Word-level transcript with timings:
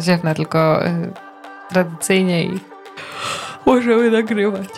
Ziewnę 0.00 0.34
tylko 0.34 0.86
y, 0.86 1.12
tradycyjnie 1.68 2.44
i 2.44 2.60
możemy 3.66 4.10
nagrywać. 4.10 4.68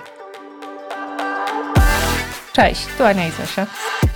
Cześć, 2.53 2.87
tu 2.99 3.05
Ania 3.05 3.29
i 3.29 3.31
Zosia. 3.31 3.67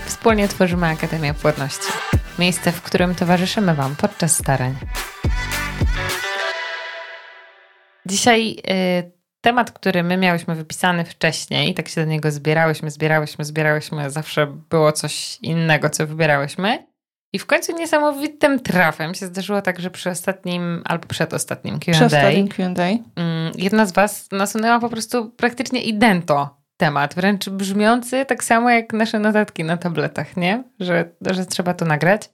Wspólnie 0.07 0.49
tworzymy 0.49 0.87
Akademię 0.87 1.35
Płodności. 1.35 1.93
Miejsce, 2.39 2.73
w 2.73 2.83
którym 2.83 3.15
towarzyszymy 3.15 3.75
Wam 3.75 3.97
podczas 3.97 4.37
starań. 4.37 4.75
Dzisiaj 8.07 8.57
y, 8.71 9.13
temat, 9.41 9.71
który 9.71 10.03
my 10.03 10.17
miałyśmy 10.17 10.55
wypisany 10.55 11.05
wcześniej, 11.05 11.75
tak 11.75 11.89
się 11.89 12.01
do 12.01 12.11
niego 12.11 12.31
zbierałyśmy, 12.31 12.91
zbierałyśmy, 12.91 13.45
zbierałyśmy, 13.45 14.11
zawsze 14.11 14.47
było 14.47 14.93
coś 14.93 15.39
innego, 15.43 15.91
co 15.91 16.07
wybierałyśmy. 16.07 16.94
I 17.35 17.39
w 17.39 17.47
końcu 17.47 17.73
niesamowitym 17.73 18.61
trafem 18.61 19.15
się 19.15 19.27
zdarzyło 19.27 19.63
tak, 19.63 19.81
że 19.81 19.91
przy 19.91 20.11
ostatnim 20.11 20.83
albo 20.85 21.07
przedostatnim 21.07 21.79
Q&A, 21.79 21.95
Przy 21.95 22.05
ostatnim 22.05 22.49
Q&A. 22.49 23.21
mm, 23.21 23.53
jedna 23.55 23.87
z 23.87 23.93
Was 23.93 24.29
nasunęła 24.33 24.81
po 24.81 24.89
prostu 24.89 25.31
praktycznie 25.31 25.83
idento 25.83 26.57
temat, 26.77 27.15
wręcz 27.15 27.49
brzmiący 27.49 28.25
tak 28.25 28.45
samo 28.45 28.71
jak 28.71 28.93
nasze 28.93 29.19
notatki 29.19 29.65
na 29.65 29.77
tabletach, 29.77 30.37
nie? 30.37 30.65
Że, 30.81 31.11
że 31.27 31.47
trzeba 31.47 31.75
to 31.75 31.85
nagrać. 31.85 32.31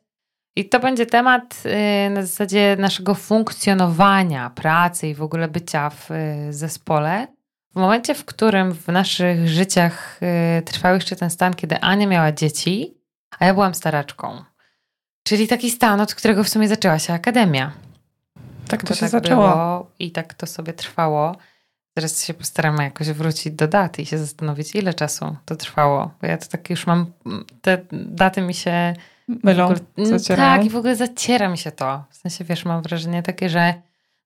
I 0.56 0.68
to 0.68 0.80
będzie 0.80 1.06
temat 1.06 1.62
y, 2.06 2.10
na 2.10 2.22
zasadzie 2.22 2.76
naszego 2.78 3.14
funkcjonowania, 3.14 4.50
pracy 4.50 5.08
i 5.08 5.14
w 5.14 5.22
ogóle 5.22 5.48
bycia 5.48 5.90
w 5.90 6.10
y, 6.10 6.52
zespole. 6.52 7.26
W 7.72 7.76
momencie, 7.76 8.14
w 8.14 8.24
którym 8.24 8.72
w 8.72 8.88
naszych 8.88 9.48
życiach 9.48 10.20
y, 10.58 10.62
trwał 10.62 10.94
jeszcze 10.94 11.16
ten 11.16 11.30
stan, 11.30 11.54
kiedy 11.54 11.80
Ania 11.80 12.06
miała 12.06 12.32
dzieci, 12.32 12.94
a 13.38 13.46
ja 13.46 13.54
byłam 13.54 13.74
staraczką. 13.74 14.49
Czyli 15.22 15.48
taki 15.48 15.70
stan, 15.70 16.00
od 16.00 16.14
którego 16.14 16.44
w 16.44 16.48
sumie 16.48 16.68
zaczęła 16.68 16.98
się 16.98 17.12
akademia. 17.12 17.72
Tak 18.68 18.80
to, 18.80 18.86
To 18.88 18.94
się 18.94 19.00
tak 19.00 19.10
zaczęło. 19.10 19.86
I 19.98 20.10
tak 20.10 20.34
to 20.34 20.46
sobie 20.46 20.72
trwało. 20.72 21.36
Teraz 21.94 22.24
się 22.24 22.34
postaramy 22.34 22.84
jakoś 22.84 23.10
wrócić 23.10 23.52
do 23.52 23.68
daty 23.68 24.02
i 24.02 24.06
się 24.06 24.18
zastanowić, 24.18 24.74
ile 24.74 24.94
czasu 24.94 25.36
to 25.44 25.56
trwało. 25.56 26.10
Bo 26.20 26.26
ja 26.26 26.38
to 26.38 26.46
tak 26.46 26.70
już 26.70 26.86
mam, 26.86 27.06
te 27.62 27.78
daty 27.92 28.42
mi 28.42 28.54
się 28.54 28.94
Mylą, 29.28 29.64
ogóle, 29.64 29.80
zacierają. 30.18 30.56
Tak, 30.56 30.66
i 30.66 30.70
w 30.70 30.76
ogóle 30.76 30.96
zaciera 30.96 31.48
mi 31.48 31.58
się 31.58 31.72
to. 31.72 32.04
W 32.10 32.16
sensie, 32.16 32.44
wiesz, 32.44 32.64
mam 32.64 32.82
wrażenie 32.82 33.22
takie, 33.22 33.48
że 33.48 33.74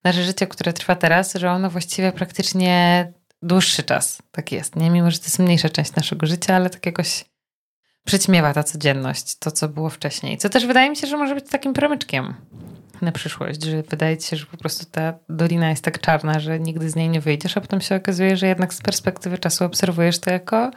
nasze 0.04 0.24
życie, 0.24 0.46
które 0.46 0.72
trwa 0.72 0.96
teraz, 0.96 1.34
że 1.34 1.50
ono 1.50 1.70
właściwie 1.70 2.12
praktycznie 2.12 3.12
dłuższy 3.42 3.82
czas 3.82 4.22
tak 4.30 4.52
jest. 4.52 4.76
Nie, 4.76 4.90
mimo 4.90 5.10
że 5.10 5.18
to 5.18 5.24
jest 5.24 5.38
mniejsza 5.38 5.68
część 5.68 5.94
naszego 5.94 6.26
życia, 6.26 6.56
ale 6.56 6.70
tak 6.70 6.86
jakoś 6.86 7.24
przyćmiewa 8.04 8.54
ta 8.54 8.62
codzienność, 8.62 9.38
to 9.38 9.50
co 9.50 9.68
było 9.68 9.90
wcześniej. 9.90 10.38
Co 10.38 10.48
też 10.48 10.66
wydaje 10.66 10.90
mi 10.90 10.96
się, 10.96 11.06
że 11.06 11.16
może 11.16 11.34
być 11.34 11.48
takim 11.50 11.72
promyczkiem 11.72 12.34
na 13.02 13.12
przyszłość, 13.12 13.64
że 13.64 13.82
wydaje 13.82 14.16
ci 14.16 14.28
się, 14.28 14.36
że 14.36 14.46
po 14.46 14.56
prostu 14.56 14.86
ta 14.90 15.14
dolina 15.28 15.70
jest 15.70 15.84
tak 15.84 16.00
czarna, 16.00 16.40
że 16.40 16.60
nigdy 16.60 16.90
z 16.90 16.96
niej 16.96 17.08
nie 17.08 17.20
wyjdziesz, 17.20 17.56
a 17.56 17.60
potem 17.60 17.80
się 17.80 17.96
okazuje, 17.96 18.36
że 18.36 18.46
jednak 18.46 18.74
z 18.74 18.82
perspektywy 18.82 19.38
czasu 19.38 19.64
obserwujesz 19.64 20.18
to 20.18 20.30
jako 20.30 20.70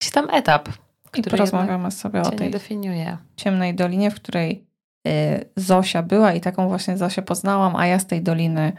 jakiś 0.00 0.12
tam 0.12 0.30
etap, 0.30 0.68
I 1.16 1.22
porozmawiamy 1.22 1.90
sobie 1.90 2.22
o 2.22 2.30
tej 2.30 2.50
definiuje. 2.50 3.18
ciemnej 3.36 3.74
dolinie, 3.74 4.10
w 4.10 4.14
której 4.14 4.66
y, 5.08 5.50
Zosia 5.56 6.02
była 6.02 6.32
i 6.32 6.40
taką 6.40 6.68
właśnie 6.68 6.96
Zosię 6.96 7.22
poznałam, 7.22 7.76
a 7.76 7.86
ja 7.86 7.98
z 7.98 8.06
tej 8.06 8.22
doliny 8.22 8.72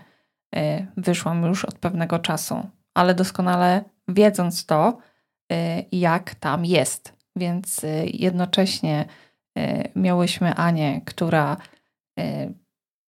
y, 0.55 0.87
wyszłam 0.97 1.43
już 1.43 1.65
od 1.65 1.75
pewnego 1.75 2.19
czasu. 2.19 2.69
Ale 2.93 3.15
doskonale 3.15 3.83
wiedząc 4.07 4.65
to, 4.65 4.97
y, 5.51 5.55
jak 5.91 6.35
tam 6.35 6.65
jest. 6.65 7.16
Więc 7.37 7.83
y, 7.83 8.05
jednocześnie 8.13 9.05
y, 9.57 9.89
miałyśmy 9.95 10.55
Anię, 10.55 11.01
która 11.05 11.57
y, 12.19 12.53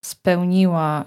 spełniła, 0.04 1.04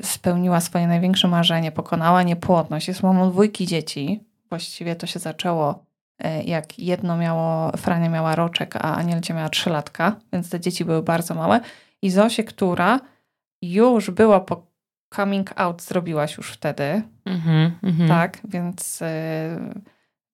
y, 0.00 0.06
spełniła 0.06 0.60
swoje 0.60 0.86
największe 0.86 1.28
marzenie, 1.28 1.72
pokonała 1.72 2.22
niepłodność, 2.22 2.88
jest 2.88 3.02
mamą 3.02 3.30
dwójki 3.30 3.66
dzieci. 3.66 4.20
Właściwie 4.48 4.96
to 4.96 5.06
się 5.06 5.18
zaczęło 5.18 5.84
e, 6.18 6.42
jak 6.42 6.78
jedno 6.78 7.16
miało, 7.16 7.72
Frania 7.76 8.08
miała 8.08 8.34
roczek, 8.34 8.76
a 8.76 8.96
Anielcia 8.96 9.34
miała 9.34 9.48
trzylatka, 9.48 10.16
więc 10.32 10.50
te 10.50 10.60
dzieci 10.60 10.84
były 10.84 11.02
bardzo 11.02 11.34
małe. 11.34 11.60
I 12.02 12.10
Zosię, 12.10 12.44
która 12.44 13.00
już 13.62 14.10
była 14.10 14.40
po 14.40 14.66
coming 15.14 15.52
out, 15.56 15.82
zrobiłaś 15.82 16.36
już 16.36 16.52
wtedy, 16.52 17.02
Mhm, 17.24 17.72
mhm. 17.82 18.08
tak? 18.08 18.38
Więc 18.44 19.02
e, 19.02 19.72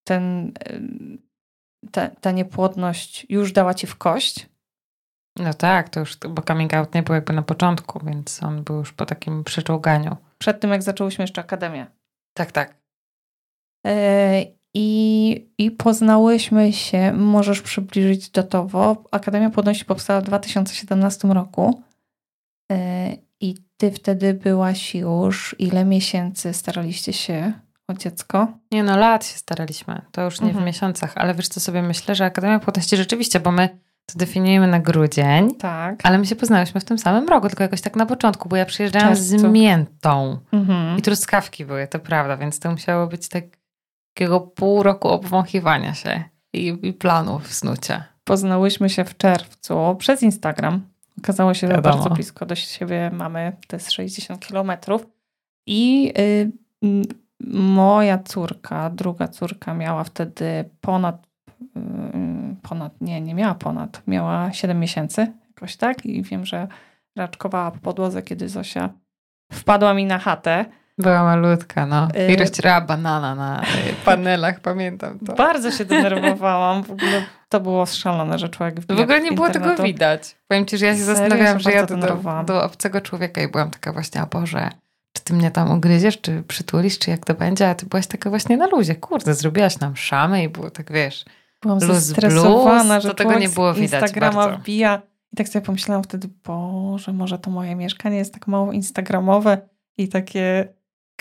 ten, 0.05 0.53
e, 0.61 0.81
ta, 1.93 2.09
ta 2.09 2.31
niepłodność 2.31 3.27
już 3.29 3.53
dała 3.53 3.75
ci 3.75 3.87
w 3.87 3.97
kość. 3.97 4.47
No 5.39 5.55
tak, 5.55 5.89
to 5.89 6.01
już, 6.01 6.17
bo 6.17 6.43
coming 6.43 6.75
out 6.75 6.95
nie 6.95 7.03
był 7.03 7.15
jakby 7.15 7.33
na 7.33 7.43
początku, 7.43 8.01
więc 8.05 8.43
on 8.43 8.65
był 8.65 8.77
już 8.77 8.93
po 8.93 9.07
takim 9.07 9.45
przeczołganiu. 9.45 10.17
Przed 10.39 10.61
tym, 10.61 10.71
jak 10.71 10.83
zaczęłyśmy 10.83 11.23
jeszcze 11.23 11.41
akademię. 11.41 11.87
Tak, 12.35 12.53
tak. 12.53 12.77
E, 13.87 14.45
I, 14.75 15.51
I 15.59 15.71
poznałyśmy 15.71 16.73
się, 16.73 17.13
możesz 17.13 17.63
przybliżyć 17.63 18.31
datowo. 18.31 19.05
Akademia 19.11 19.51
Płodności 19.51 19.85
powstała 19.85 20.21
w 20.21 20.25
2017 20.25 21.29
roku. 21.29 21.83
E, 22.73 23.13
I 23.41 23.55
ty 23.77 23.91
wtedy 23.91 24.35
byłaś 24.35 24.95
już, 24.95 25.57
ile 25.59 25.85
miesięcy 25.85 26.53
staraliście 26.53 27.13
się 27.13 27.53
o 27.89 27.95
dziecko? 27.95 28.49
Nie 28.73 28.83
no, 28.83 28.97
lat 28.97 29.27
się 29.27 29.39
staraliśmy. 29.39 30.03
To 30.13 30.23
już 30.25 30.41
nie 30.41 30.47
Mhm. 30.47 30.65
w 30.65 30.67
miesiącach, 30.67 31.13
ale 31.17 31.35
wiesz 31.35 31.49
co 31.49 31.61
sobie 31.61 31.83
myślę, 31.83 32.15
że 32.15 32.25
Akademia 32.25 32.59
Płodności 32.59 32.97
rzeczywiście, 32.97 33.41
bo 33.41 33.51
my 33.53 33.69
to 34.07 34.19
definiujemy 34.19 34.67
na 34.67 34.81
grudzień, 34.81 35.55
Tak. 35.55 36.01
ale 36.03 36.19
my 36.19 36.27
się 36.27 36.37
poznałyśmy 36.37 36.81
w 36.81 36.85
tym 36.85 36.99
samym 36.99 37.29
roku, 37.29 37.49
tylko 37.49 37.63
jakoś 37.63 37.81
tak 37.81 37.97
na 37.97 38.07
początku, 38.07 38.49
bo 38.49 38.57
ja 38.57 38.65
przyjeżdżałam 38.67 39.17
z 39.17 39.31
Czerwcu. 39.31 39.49
miętą 39.51 40.39
Mhm. 40.53 40.99
i 40.99 41.03
truskawki 41.03 41.65
były, 41.65 41.87
to 41.87 41.99
prawda, 41.99 42.37
więc 42.37 42.61
to 42.61 42.71
musiało 42.71 43.07
być 43.07 43.29
tak, 43.29 43.45
takiego 44.15 44.41
pół 44.41 44.83
roku 44.83 45.09
obwąchiwania 45.09 45.95
się 45.95 46.25
i, 46.53 46.79
i 46.83 46.93
planów 46.93 47.49
w 47.49 47.55
snucie. 47.55 48.05
Poznałyśmy 48.25 48.91
się 48.91 49.05
w 49.05 49.17
czerwcu 49.17 49.97
przez 49.99 50.23
Instagram. 50.23 50.87
Okazało 51.19 51.55
się, 51.55 51.67
że 51.69 51.73
Wiadomo. 51.75 51.95
bardzo 51.97 52.11
blisko 52.15 52.47
do 52.47 52.55
siebie 52.55 53.11
mamy, 53.13 53.53
to 53.67 53.77
jest 53.77 53.93
60 53.93 54.47
kilometrów. 54.47 55.07
I 55.67 56.13
y, 56.19 56.51
m, 56.83 57.03
moja 57.51 58.19
córka, 58.19 58.91
druga 58.91 59.29
córka 59.29 59.75
miała 59.75 60.05
wtedy 60.05 60.71
ponad, 60.81 61.27
y, 61.63 62.57
ponad, 62.63 62.93
nie, 63.01 63.21
nie 63.21 63.35
miała 63.35 63.55
ponad, 63.55 64.03
miała 64.07 64.53
7 64.53 64.81
miesięcy, 64.81 65.33
jakoś 65.49 65.77
tak. 65.77 66.07
I 66.07 66.23
wiem, 66.23 66.47
że 66.47 66.69
raczkowała 67.17 67.71
po 67.71 67.79
podłodze, 67.79 68.23
kiedy 68.23 68.49
Zosia 68.49 68.89
wpadła 69.53 69.95
mi 69.95 70.05
na 70.05 70.19
chatę. 70.19 70.65
Była 70.99 71.23
malutka, 71.25 71.87
no. 71.87 72.09
I 72.29 72.33
Y- 72.33 72.37
rozcierała 72.37 72.81
banana 72.81 73.35
na 73.35 73.63
y, 73.63 73.65
panelach, 74.05 74.61
pamiętam 74.61 75.19
to. 75.19 75.35
Bardzo 75.35 75.71
się 75.71 75.85
denerwowałam. 75.85 76.83
W 76.83 76.91
ogóle 76.91 77.23
to 77.49 77.61
było 77.61 77.87
szalone, 77.87 78.39
że 78.39 78.49
człowiek 78.49 78.81
W 78.81 78.83
wbija 78.85 79.03
ogóle 79.03 79.21
nie 79.21 79.33
było 79.33 79.47
tego 79.47 79.59
internetu. 79.59 79.83
widać. 79.83 80.37
Powiem 80.49 80.67
ci, 80.67 80.79
że 80.79 80.87
ja 80.87 80.93
się 80.93 80.99
Serio? 81.01 81.15
zastanawiałam, 81.17 81.61
że 81.61 81.71
bardzo 81.71 81.87
do, 81.87 82.01
denerwowałam. 82.01 82.47
do 82.47 82.65
obcego 82.65 83.01
człowieka 83.01 83.43
i 83.43 83.49
byłam 83.49 83.71
taka 83.71 83.93
właśnie, 83.93 84.21
a 84.21 84.27
Boże, 84.27 84.71
czy 85.19 85.25
ty 85.25 85.35
mnie 85.35 85.51
tam 85.51 85.71
ugryziesz, 85.71 86.21
czy 86.21 86.43
przytulisz, 86.49 86.99
czy 86.99 87.11
jak 87.11 87.25
to 87.25 87.35
będzie? 87.35 87.71
A 87.71 87.75
ty 87.75 87.87
byłaś 87.87 88.07
taka 88.07 88.31
właśnie 88.31 88.57
na 88.57 88.67
luzie. 88.67 88.95
Kurde, 88.95 89.35
zrobiłaś 89.35 89.79
nam 89.81 89.97
szamy 89.97 90.43
i 90.43 90.49
było 90.49 90.71
tak, 90.71 90.93
wiesz, 90.93 91.25
Byłam 91.63 91.79
Luz 91.79 91.97
zestresowana, 91.97 92.85
blues, 92.85 93.03
że 93.03 93.09
to 93.09 93.15
tego 93.15 93.39
nie 93.39 93.49
było 93.49 93.75
widać 93.75 94.03
Instagrama 94.03 94.45
bardzo. 94.45 94.59
wbija. 94.59 95.03
I 95.33 95.37
tak 95.37 95.49
sobie 95.49 95.67
pomyślałam 95.67 96.03
wtedy, 96.03 96.29
Boże, 96.45 97.13
może 97.13 97.39
to 97.39 97.51
moje 97.51 97.77
mieszkanie 97.77 98.17
jest 98.17 98.35
tak 98.35 98.47
mało 98.47 98.73
instagramowe 98.73 99.59
i 99.99 100.09
takie, 100.09 100.69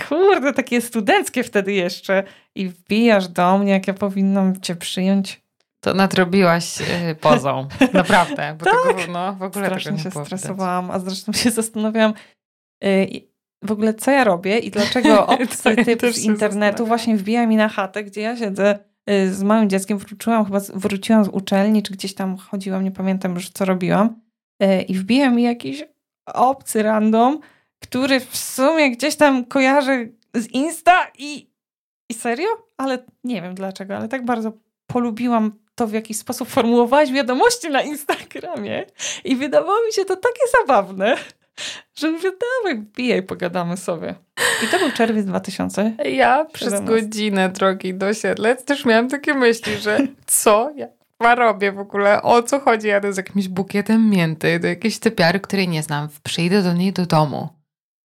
kurde, 0.07 0.53
takie 0.53 0.81
studenckie 0.81 1.43
wtedy 1.43 1.73
jeszcze. 1.73 2.23
I 2.55 2.69
wbijasz 2.69 3.27
do 3.27 3.57
mnie, 3.57 3.71
jak 3.71 3.87
ja 3.87 3.93
powinnam 3.93 4.61
cię 4.61 4.75
przyjąć. 4.75 5.41
to 5.79 5.93
nadrobiłaś 5.93 6.81
y, 6.81 7.15
pozą. 7.15 7.67
Naprawdę. 7.93 8.55
Bo 8.59 8.65
tego, 8.65 9.11
no, 9.11 9.33
w 9.33 9.43
ogóle 9.43 9.69
tego 9.69 9.79
Strasznie 9.79 9.91
nie 9.91 9.99
się 9.99 10.11
stresowałam, 10.11 10.91
a 10.91 10.99
zresztą 10.99 11.33
się 11.33 11.51
zastanawiałam, 11.61 12.13
y, 12.83 13.07
w 13.63 13.71
ogóle 13.71 13.93
co 13.93 14.11
ja 14.11 14.23
robię 14.23 14.59
i 14.59 14.71
dlaczego 14.71 15.27
obcy 15.27 15.69
ja 15.77 15.85
typ 15.85 16.01
z 16.01 16.23
internetu 16.23 16.85
właśnie 16.85 17.17
wbija 17.17 17.47
mi 17.47 17.55
na 17.55 17.69
chatę, 17.69 18.03
gdzie 18.03 18.21
ja 18.21 18.37
siedzę 18.37 18.79
y, 19.09 19.33
z 19.33 19.43
małym 19.43 19.69
dzieckiem, 19.69 19.97
wróciłam 19.97 20.45
chyba, 20.45 20.59
z- 20.59 20.71
wróciłam 20.71 21.25
z 21.25 21.27
uczelni, 21.27 21.83
czy 21.83 21.93
gdzieś 21.93 22.13
tam 22.13 22.37
chodziłam, 22.37 22.83
nie 22.83 22.91
pamiętam 22.91 23.33
już 23.35 23.49
co 23.49 23.65
robiłam. 23.65 24.21
Y, 24.63 24.81
i 24.81 24.93
wbija 24.93 25.29
mi 25.29 25.43
jakiś 25.43 25.85
obcy 26.33 26.83
random, 26.83 27.39
który 27.79 28.19
w 28.19 28.37
sumie 28.37 28.91
gdzieś 28.91 29.15
tam 29.15 29.45
kojarzę 29.45 30.05
z 30.35 30.47
Insta 30.47 31.07
i, 31.17 31.49
i 32.09 32.13
serio? 32.13 32.47
Ale 32.77 33.03
nie 33.23 33.41
wiem 33.41 33.55
dlaczego, 33.55 33.95
ale 33.97 34.07
tak 34.07 34.25
bardzo 34.25 34.51
polubiłam 34.87 35.51
to, 35.75 35.87
w 35.87 35.93
jaki 35.93 36.13
sposób 36.13 36.47
formułowałaś 36.49 37.11
wiadomości 37.11 37.69
na 37.69 37.81
Instagramie 37.81 38.85
i 39.23 39.35
wydawało 39.35 39.77
mi 39.87 39.93
się 39.93 40.05
to 40.05 40.15
takie 40.15 40.41
zabawne, 40.61 41.15
że 41.99 42.11
mówię, 42.11 42.31
dawaj, 42.31 42.81
wbijaj, 42.81 43.23
pogadamy 43.23 43.77
sobie. 43.77 44.15
I 44.63 44.67
to 44.67 44.79
był 44.79 44.91
czerwiec 44.91 45.25
2000. 45.25 45.93
Ja 46.05 46.45
przez 46.45 46.73
17. 46.73 46.95
godzinę 46.95 47.49
drogi 47.49 47.93
do 47.93 48.13
Siedlec 48.13 48.65
też 48.65 48.85
miałam 48.85 49.09
takie 49.09 49.33
myśli, 49.33 49.77
że 49.77 49.99
co? 50.25 50.71
Ja 50.75 50.87
robię 51.35 51.71
w 51.71 51.79
ogóle? 51.79 52.21
O 52.21 52.43
co 52.43 52.59
chodzi? 52.59 52.87
Jadę 52.87 53.13
z 53.13 53.17
jakimś 53.17 53.47
bukietem 53.47 54.09
mięty 54.09 54.59
do 54.59 54.67
jakiejś 54.67 54.99
typiary, 54.99 55.39
której 55.39 55.67
nie 55.67 55.83
znam. 55.83 56.09
Przyjdę 56.23 56.63
do 56.63 56.73
niej 56.73 56.93
do 56.93 57.05
domu. 57.05 57.49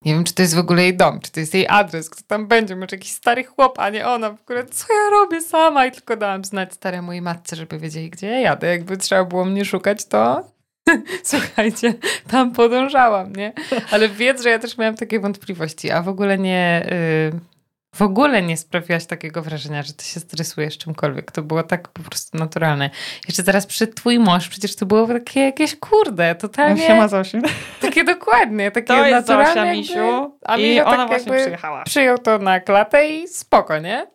Nie 0.05 0.13
wiem, 0.13 0.23
czy 0.23 0.33
to 0.33 0.41
jest 0.41 0.55
w 0.55 0.59
ogóle 0.59 0.83
jej 0.83 0.97
dom, 0.97 1.19
czy 1.19 1.31
to 1.31 1.39
jest 1.39 1.53
jej 1.53 1.67
adres, 1.67 2.09
kto 2.09 2.23
tam 2.27 2.47
będzie, 2.47 2.75
może 2.75 2.95
jakiś 2.95 3.11
stary 3.11 3.43
chłop, 3.43 3.79
a 3.79 3.89
nie 3.89 4.07
ona. 4.07 4.29
W 4.29 4.41
ogóle 4.41 4.65
co 4.65 4.85
ja 4.93 5.09
robię 5.09 5.41
sama? 5.41 5.85
I 5.85 5.91
tylko 5.91 6.17
dałam 6.17 6.43
znać 6.43 6.73
staremu 6.73 7.13
i 7.13 7.21
matce, 7.21 7.55
żeby 7.55 7.79
wiedzieli, 7.79 8.09
gdzie 8.09 8.27
ja 8.27 8.39
jadę. 8.39 8.67
Jakby 8.67 8.97
trzeba 8.97 9.23
było 9.25 9.45
mnie 9.45 9.65
szukać, 9.65 10.05
to 10.05 10.43
słuchajcie, 11.23 11.93
tam 12.31 12.51
podążałam, 12.51 13.33
nie? 13.33 13.53
Ale 13.91 14.09
wiedz, 14.09 14.43
że 14.43 14.49
ja 14.49 14.59
też 14.59 14.77
miałam 14.77 14.95
takie 14.95 15.19
wątpliwości, 15.19 15.91
a 15.91 16.01
w 16.01 16.07
ogóle 16.07 16.37
nie... 16.37 16.87
Yy 17.31 17.53
w 17.95 18.01
ogóle 18.01 18.41
nie 18.41 18.57
sprawiłaś 18.57 19.05
takiego 19.05 19.41
wrażenia, 19.41 19.83
że 19.83 19.93
ty 19.93 20.05
się 20.05 20.19
stresujesz 20.19 20.77
czymkolwiek. 20.77 21.31
To 21.31 21.41
było 21.41 21.63
tak 21.63 21.87
po 21.87 22.01
prostu 22.01 22.37
naturalne. 22.37 22.89
Jeszcze 23.27 23.43
zaraz 23.43 23.65
przy 23.65 23.87
twój 23.87 24.19
mąż, 24.19 24.49
przecież 24.49 24.75
to 24.75 24.85
było 24.85 25.07
takie 25.07 25.39
jakieś 25.41 25.75
kurde, 25.75 26.35
totalnie... 26.35 26.87
Siema 26.87 27.07
Zosiu. 27.17 27.37
Takie 27.81 28.03
dokładnie, 28.03 28.71
takie 28.71 28.87
to 28.87 29.05
jest 29.05 29.27
naturalne. 29.27 29.47
Zosia, 29.47 29.65
jakby, 29.65 29.77
Misiu. 29.77 30.37
a 30.45 30.57
I 30.57 30.81
ona 30.81 30.97
tak 30.97 31.07
właśnie 31.07 31.33
przyjechała. 31.33 31.83
Przyjął 31.83 32.17
to 32.17 32.37
na 32.37 32.59
klatę 32.59 33.09
i 33.09 33.27
spoko, 33.27 33.79
nie? 33.79 34.07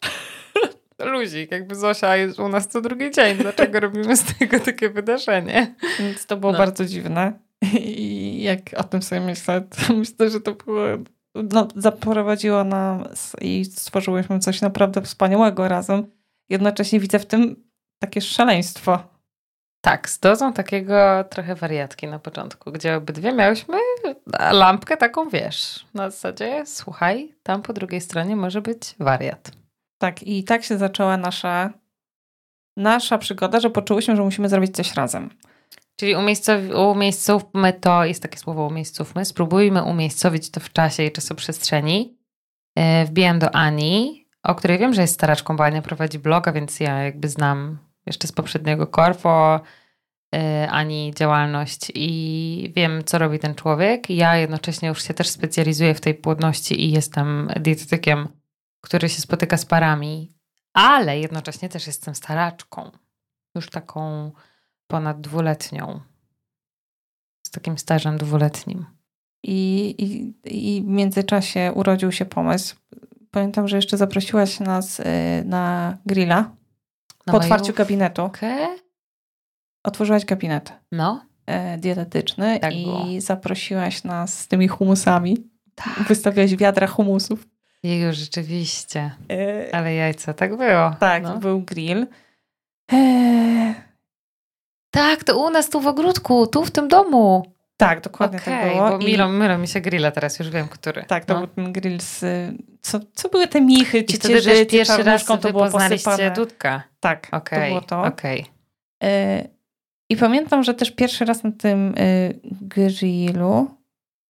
Luzik, 0.98 1.50
jakby 1.52 1.74
Zosia 1.74 2.16
jest 2.16 2.38
u 2.40 2.48
nas 2.48 2.68
co 2.68 2.80
drugi 2.80 3.10
dzień. 3.10 3.36
Dlaczego 3.36 3.80
robimy 3.86 4.16
z 4.16 4.24
tego 4.38 4.60
takie 4.60 4.90
wydarzenie? 4.90 5.74
Więc 5.98 6.26
to 6.26 6.36
było 6.36 6.52
No. 6.52 6.58
bardzo 6.58 6.84
dziwne. 6.84 7.32
I 7.80 8.42
jak 8.42 8.60
o 8.76 8.84
tym 8.84 9.02
sobie 9.02 9.20
myślę, 9.20 9.60
to 9.60 9.94
myślę, 9.94 10.30
że 10.30 10.40
to 10.40 10.52
było. 10.52 10.82
No, 11.34 11.68
zaprowadziło 11.76 12.64
nas 12.64 13.36
i 13.40 13.64
stworzyłyśmy 13.64 14.38
coś 14.38 14.60
naprawdę 14.60 15.02
wspaniałego 15.02 15.68
razem. 15.68 16.06
Jednocześnie 16.48 17.00
widzę 17.00 17.18
w 17.18 17.26
tym 17.26 17.68
takie 18.02 18.20
szaleństwo. 18.20 18.98
Tak, 19.80 20.08
z 20.10 20.18
dozą 20.20 20.52
takiego 20.52 21.24
trochę 21.30 21.54
wariatki 21.54 22.06
na 22.06 22.18
początku, 22.18 22.72
gdzie 22.72 22.96
obydwie 22.96 23.32
miałyśmy 23.32 23.76
lampkę 24.52 24.96
taką, 24.96 25.28
wiesz, 25.28 25.86
na 25.94 26.10
zasadzie 26.10 26.62
słuchaj, 26.66 27.34
tam 27.42 27.62
po 27.62 27.72
drugiej 27.72 28.00
stronie 28.00 28.36
może 28.36 28.62
być 28.62 28.94
wariat. 29.00 29.50
Tak, 29.98 30.22
i 30.22 30.44
tak 30.44 30.64
się 30.64 30.78
zaczęła 30.78 31.16
nasza, 31.16 31.72
nasza 32.76 33.18
przygoda, 33.18 33.60
że 33.60 33.70
poczułyśmy, 33.70 34.16
że 34.16 34.22
musimy 34.22 34.48
zrobić 34.48 34.76
coś 34.76 34.94
razem. 34.94 35.30
Czyli 35.96 36.16
umiejscow- 36.16 36.90
umiejscówmy 36.90 37.72
to, 37.72 38.04
jest 38.04 38.22
takie 38.22 38.38
słowo 38.38 38.66
umiejscówmy, 38.66 39.24
spróbujmy 39.24 39.82
umiejscowić 39.84 40.50
to 40.50 40.60
w 40.60 40.72
czasie 40.72 41.02
i 41.02 41.12
czasoprzestrzeni. 41.12 42.18
E, 42.76 43.04
Wbijam 43.04 43.38
do 43.38 43.54
Ani, 43.54 44.26
o 44.42 44.54
której 44.54 44.78
wiem, 44.78 44.94
że 44.94 45.02
jest 45.02 45.14
staraczką, 45.14 45.56
bo 45.56 45.64
Ania 45.64 45.82
prowadzi 45.82 46.18
bloga, 46.18 46.52
więc 46.52 46.80
ja 46.80 47.02
jakby 47.02 47.28
znam 47.28 47.78
jeszcze 48.06 48.28
z 48.28 48.32
poprzedniego 48.32 48.86
korpo 48.86 49.60
e, 50.34 50.68
Ani 50.70 51.12
działalność 51.16 51.92
i 51.94 52.72
wiem, 52.76 53.04
co 53.04 53.18
robi 53.18 53.38
ten 53.38 53.54
człowiek. 53.54 54.10
Ja 54.10 54.36
jednocześnie 54.36 54.88
już 54.88 55.02
się 55.02 55.14
też 55.14 55.28
specjalizuję 55.28 55.94
w 55.94 56.00
tej 56.00 56.14
płodności 56.14 56.84
i 56.84 56.92
jestem 56.92 57.50
dietetykiem, 57.60 58.28
który 58.80 59.08
się 59.08 59.20
spotyka 59.20 59.56
z 59.56 59.64
parami, 59.66 60.32
ale 60.72 61.18
jednocześnie 61.20 61.68
też 61.68 61.86
jestem 61.86 62.14
staraczką. 62.14 62.90
Już 63.54 63.70
taką 63.70 64.32
ponad 64.86 65.20
dwuletnią. 65.20 66.00
Z 67.46 67.50
takim 67.50 67.78
stażem 67.78 68.18
dwuletnim. 68.18 68.86
I, 69.42 69.94
i, 69.98 70.78
I 70.78 70.82
w 70.82 70.86
międzyczasie 70.86 71.72
urodził 71.74 72.12
się 72.12 72.24
pomysł. 72.24 72.76
Pamiętam, 73.30 73.68
że 73.68 73.76
jeszcze 73.76 73.96
zaprosiłaś 73.96 74.60
nas 74.60 75.00
y, 75.00 75.04
na 75.44 75.96
grilla 76.06 76.50
Na 77.26 77.32
po 77.32 77.36
otwarciu 77.38 77.72
gabinetu. 77.72 78.30
Otworzyłaś 79.84 80.24
gabinet 80.24 80.72
No, 80.92 81.24
e, 81.46 81.78
dietetyczny 81.78 82.60
Tak 82.60 82.74
i 82.74 82.84
było. 82.84 83.04
zaprosiłaś 83.18 84.04
nas 84.04 84.38
z 84.38 84.48
tymi 84.48 84.68
humusami. 84.68 85.36
tak. 85.74 86.08
Wystawiałaś 86.08 86.56
wiadra 86.56 86.86
humusów. 86.86 87.46
Jeju, 87.82 88.12
rzeczywiście. 88.12 89.10
E, 89.32 89.74
Ale 89.74 89.94
jajca, 89.94 90.34
tak 90.34 90.56
było. 90.56 90.94
tak, 91.00 91.22
no. 91.22 91.36
był 91.36 91.60
grill. 91.60 92.06
E, 92.92 93.74
Tak, 94.90 95.24
to 95.24 95.38
u 95.46 95.50
nas 95.50 95.70
tu 95.70 95.80
w 95.80 95.86
ogródku, 95.86 96.46
tu 96.46 96.64
w 96.64 96.70
tym 96.70 96.88
domu. 96.88 97.52
tak, 97.76 98.00
dokładnie 98.00 98.38
Okej, 98.38 98.54
tak 98.54 98.72
było. 98.76 98.88
bo 98.88 98.98
I- 98.98 99.12
mylą, 99.12 99.28
mylą 99.28 99.58
mi 99.58 99.68
się 99.68 99.80
grilla 99.80 100.10
teraz, 100.10 100.38
już 100.38 100.50
wiem, 100.50 100.68
który. 100.68 101.04
Tak, 101.04 101.24
to 101.24 101.34
no. 101.34 101.40
był 101.40 101.48
ten 101.48 101.72
grill 101.72 102.00
z... 102.00 102.24
Co, 102.80 103.00
co 103.14 103.28
były 103.28 103.46
te 103.48 103.60
michy, 103.60 103.98
I 103.98 104.04
wtedy 104.04 104.18
też 104.18 104.44
ciecierzycy, 104.44 104.66
pierwszy 104.66 105.02
raz 105.02 105.24
to 105.24 105.36
było 105.38 105.70
posypane. 105.70 106.30
Dudka. 106.30 106.82
Tak, 107.00 107.26
to 107.26 107.36
Okej, 107.36 107.68
było 107.70 107.80
to. 107.80 108.02
okej. 108.02 108.46
E, 109.04 109.44
I 110.10 110.16
pamiętam, 110.16 110.62
że 110.62 110.74
też 110.74 110.90
pierwszy 110.90 111.24
raz 111.24 111.42
na 111.44 111.52
tym 111.52 111.94
e, 111.96 112.30
grillu 112.62 113.70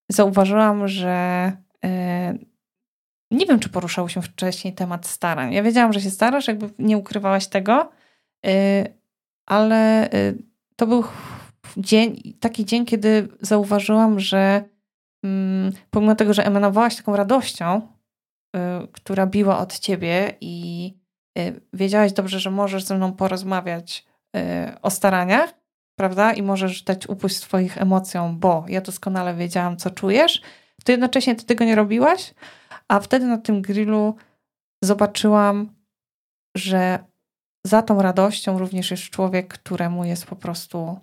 zauważyłam, 0.08 0.88
że 0.88 1.52
e, 1.84 2.34
nie 3.30 3.46
wiem, 3.46 3.58
czy 3.58 3.68
poruszał 3.68 4.08
się 4.08 4.22
wcześniej 4.22 4.74
temat 4.74 5.06
starań. 5.06 5.52
Ja 5.52 5.62
wiedziałam, 5.62 5.92
że 5.92 6.00
się 6.00 6.10
starasz, 6.10 6.48
jakby 6.48 6.70
nie 6.78 6.98
ukrywałaś 6.98 7.46
tego, 7.46 7.90
e, 8.46 8.84
ale 9.46 10.10
e, 10.10 10.34
to 10.76 10.86
był 10.86 11.04
dzień, 11.76 12.34
taki 12.40 12.64
dzień, 12.64 12.86
kiedy 12.86 13.28
zauważyłam, 13.40 14.20
że 14.20 14.64
mm, 15.24 15.72
pomimo 15.90 16.14
tego, 16.14 16.34
że 16.34 16.46
emanowałaś 16.46 16.96
taką 16.96 17.16
radością, 17.16 17.80
y, 18.56 18.60
która 18.92 19.26
biła 19.26 19.58
od 19.58 19.78
ciebie 19.78 20.32
i 20.40 20.94
y, 21.38 21.60
wiedziałaś 21.72 22.12
dobrze, 22.12 22.40
że 22.40 22.50
możesz 22.50 22.84
ze 22.84 22.96
mną 22.96 23.12
porozmawiać 23.12 24.06
y, 24.36 24.40
o 24.82 24.90
staraniach, 24.90 25.54
prawda? 25.98 26.32
I 26.32 26.42
możesz 26.42 26.82
dać 26.82 27.08
upuść 27.08 27.36
swoich 27.36 27.82
emocjom, 27.82 28.38
bo 28.38 28.64
ja 28.68 28.80
doskonale 28.80 29.34
wiedziałam, 29.34 29.76
co 29.76 29.90
czujesz, 29.90 30.42
to 30.84 30.92
jednocześnie 30.92 31.36
ty 31.36 31.44
tego 31.44 31.64
nie 31.64 31.74
robiłaś, 31.74 32.34
a 32.88 33.00
wtedy 33.00 33.26
na 33.26 33.38
tym 33.38 33.62
grillu 33.62 34.14
zobaczyłam, 34.84 35.74
że 36.56 37.04
za 37.66 37.82
tą 37.82 38.02
radością 38.02 38.58
również 38.58 38.90
jest 38.90 39.02
człowiek, 39.02 39.48
któremu 39.48 40.04
jest 40.04 40.26
po 40.26 40.36
prostu, 40.36 40.98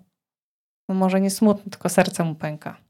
no 0.88 0.94
może 0.94 1.20
nie 1.20 1.30
smutno, 1.30 1.70
tylko 1.70 1.88
serce 1.88 2.24
mu 2.24 2.34
pęka. 2.34 2.85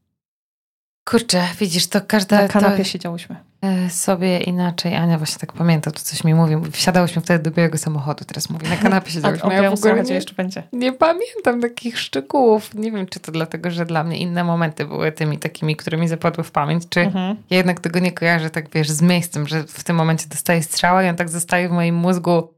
Kurczę, 1.11 1.43
widzisz, 1.61 1.87
to 1.87 2.01
każda 2.01 2.43
Na 2.43 2.49
kanapie 2.49 2.77
to, 2.79 2.85
siedziałyśmy. 2.85 3.37
e, 3.63 3.91
sobie 3.91 4.39
inaczej. 4.41 4.95
Ania 4.95 5.19
właśnie 5.19 5.39
tak 5.39 5.53
pamięta, 5.53 5.91
to 5.91 6.01
coś 6.01 6.25
mi 6.25 6.35
mówi. 6.35 6.55
Wsiadałyśmy 6.73 7.23
wtedy 7.23 7.45
do 7.45 7.57
białego 7.57 7.79
samochodu, 7.79 8.25
teraz 8.25 8.51
mówi, 8.51 8.69
na 8.69 8.77
kanapie 8.77 9.09
A 9.11 9.13
siedziałyśmy. 9.13 9.49
o 9.49 9.53
Ja 9.53 9.71
w 9.71 9.75
ogóle 9.75 10.03
nie, 10.03 10.15
jeszcze 10.15 10.35
będzie. 10.35 10.63
nie 10.73 10.93
pamiętam 10.93 11.61
takich 11.63 11.99
szczegółów. 11.99 12.75
Nie 12.75 12.93
wiem, 12.93 13.07
czy 13.07 13.21
to 13.21 13.33
dlatego, 13.33 13.71
że 13.71 13.87
dla 13.87 14.05
mnie 14.05 14.19
inne 14.19 14.45
momenty 14.45 14.85
były 14.87 15.13
tymi 15.13 15.39
takimi, 15.39 15.77
które 15.77 15.99
mi 15.99 16.09
zapadły 16.09 16.45
w 16.45 16.51
pamięć, 16.51 16.83
czy 16.89 17.01
Mhm. 17.01 17.37
ja 17.51 17.57
jednak 17.57 17.81
tego 17.81 17.99
nie 17.99 18.13
kojarzę, 18.13 18.51
tak 18.51 18.71
wiesz, 18.71 18.91
z 18.91 19.03
miejscem, 19.03 19.47
że 19.49 19.63
w 19.65 19.85
tym 19.85 19.97
momencie 19.97 20.27
dostaję 20.29 20.63
strzała 20.63 21.03
i 21.03 21.09
on 21.09 21.17
tak 21.17 21.29
zostaje 21.29 21.69
w 21.69 21.73
moim 21.73 21.95
mózgu 21.95 22.55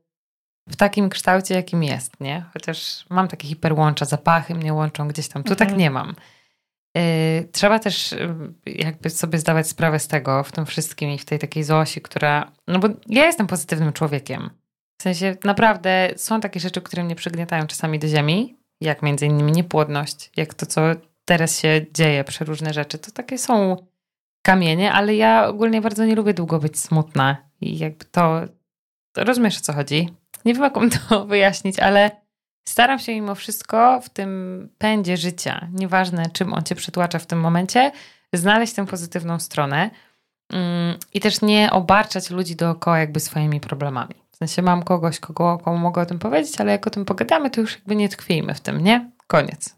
w 0.69 0.77
takim 0.77 1.09
kształcie, 1.09 1.55
jakim 1.55 1.83
jest, 1.83 2.21
nie? 2.21 2.45
Chociaż 2.53 3.05
mam 3.11 3.29
takie 3.29 3.49
hiperłącza, 3.49 4.05
zapachy 4.05 4.55
mnie 4.55 4.75
łączą 4.75 5.09
gdzieś 5.09 5.29
tam. 5.29 5.43
Tu 5.43 5.53
Mhm. 5.53 5.69
tak 5.71 5.79
nie 5.79 5.91
mam. 5.91 6.15
Yy, 6.99 7.49
trzeba 7.53 7.79
też 7.79 8.13
yy, 8.13 8.55
jakby 8.67 9.11
sobie 9.11 9.39
zdawać 9.39 9.69
sprawę 9.69 9.99
z 9.99 10.09
tego 10.09 10.45
w 10.45 10.53
tym 10.53 10.67
wszystkim 10.67 11.11
i 11.11 11.19
w 11.19 11.25
tej 11.25 11.39
takiej 11.39 11.65
Zosi, 11.65 12.01
która... 12.01 12.53
No 12.67 12.79
bo 12.79 12.89
ja 13.07 13.27
jestem 13.27 13.47
pozytywnym 13.47 13.93
człowiekiem. 13.93 14.51
W 15.01 15.03
sensie 15.03 15.37
naprawdę 15.45 16.11
są 16.17 16.41
takie 16.41 16.61
rzeczy, 16.61 16.83
które 16.83 17.05
mnie 17.05 17.15
przygniatają 17.15 17.67
czasami 17.67 17.99
do 17.99 18.09
ziemi, 18.09 18.57
jak 18.81 19.03
między 19.03 19.27
innymi 19.27 19.53
niepłodność, 19.53 20.31
jak 20.37 20.55
to, 20.55 20.67
co 20.67 20.81
teraz 21.25 21.61
się 21.61 21.87
dzieje, 21.95 22.25
przeróżne 22.25 22.73
rzeczy. 22.73 22.99
To 22.99 23.11
takie 23.11 23.39
są 23.39 23.77
kamienie, 24.43 24.93
ale 24.93 25.15
ja 25.15 25.49
ogólnie 25.49 25.81
bardzo 25.81 26.05
nie 26.05 26.15
lubię 26.15 26.35
długo 26.35 26.59
być 26.59 26.79
smutna 26.79 27.37
i 27.61 27.79
jakby 27.79 28.05
to, 28.05 28.41
to 29.13 29.25
rozumiesz 29.25 29.59
o 29.59 29.61
co 29.61 29.73
chodzi. 29.73 30.09
Nie 30.45 30.55
wiem, 30.55 30.63
jak 30.63 30.75
to 31.09 31.27
wyjaśnić, 31.27 31.79
ale 31.79 32.11
staram 32.69 32.99
się 32.99 33.13
mimo 33.13 33.35
wszystko 33.35 34.01
w 34.01 34.09
tym 34.09 34.69
pędzie 34.79 35.17
życia, 35.17 35.69
nieważne 35.73 36.31
czym 36.33 36.55
on 36.55 36.63
cię 36.63 36.75
przytłacza 36.75 37.19
w 37.19 37.27
tym 37.27 37.41
momencie, 37.41 37.93
znaleźć 38.33 38.73
tę 38.73 38.87
pozytywną 38.87 39.39
stronę 39.39 39.91
mm, 40.53 40.99
i 41.15 41.21
też 41.21 41.43
nie 41.43 41.71
obarczać 41.71 42.31
ludzi 42.31 42.57
dookoła 42.57 42.99
jakby 42.99 43.21
swoimi 43.21 43.61
problemami. 43.61 44.15
W 44.31 44.37
sensie 44.37 44.63
mam 44.63 44.83
kogoś, 44.83 45.21
kogo, 45.21 45.59
komu 45.59 45.79
mogę 45.79 46.03
o 46.03 46.07
tym 46.07 46.19
powiedzieć, 46.19 46.61
ale 46.61 46.73
jak 46.73 46.87
o 46.87 46.91
tym 46.91 47.05
pogadamy, 47.05 47.51
to 47.51 47.61
już 47.61 47.75
jakby 47.75 47.97
nie 47.97 48.09
tkwijmy 48.09 48.55
w 48.55 48.61
tym, 48.61 48.85
nie? 48.85 49.11
Koniec. 49.27 49.77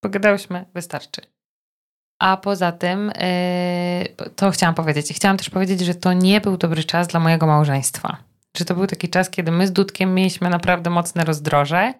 Pogadałyśmy, 0.00 0.64
wystarczy. 0.74 1.20
A 2.18 2.36
poza 2.36 2.72
tym, 2.72 3.12
yy, 4.18 4.28
to 4.36 4.50
chciałam 4.50 4.74
powiedzieć. 4.74 5.10
I 5.10 5.14
Chciałam 5.14 5.36
też 5.36 5.50
powiedzieć, 5.50 5.80
że 5.80 5.94
to 5.94 6.12
nie 6.12 6.40
był 6.40 6.56
dobry 6.56 6.84
czas 6.84 7.08
dla 7.08 7.20
mojego 7.20 7.46
małżeństwa. 7.46 8.16
Że 8.56 8.64
to 8.64 8.74
był 8.74 8.86
taki 8.86 9.08
czas, 9.08 9.30
kiedy 9.30 9.50
my 9.50 9.66
z 9.66 9.72
Dudkiem 9.72 10.14
mieliśmy 10.14 10.50
naprawdę 10.50 10.90
mocne 10.90 11.24
rozdroże, 11.24 11.94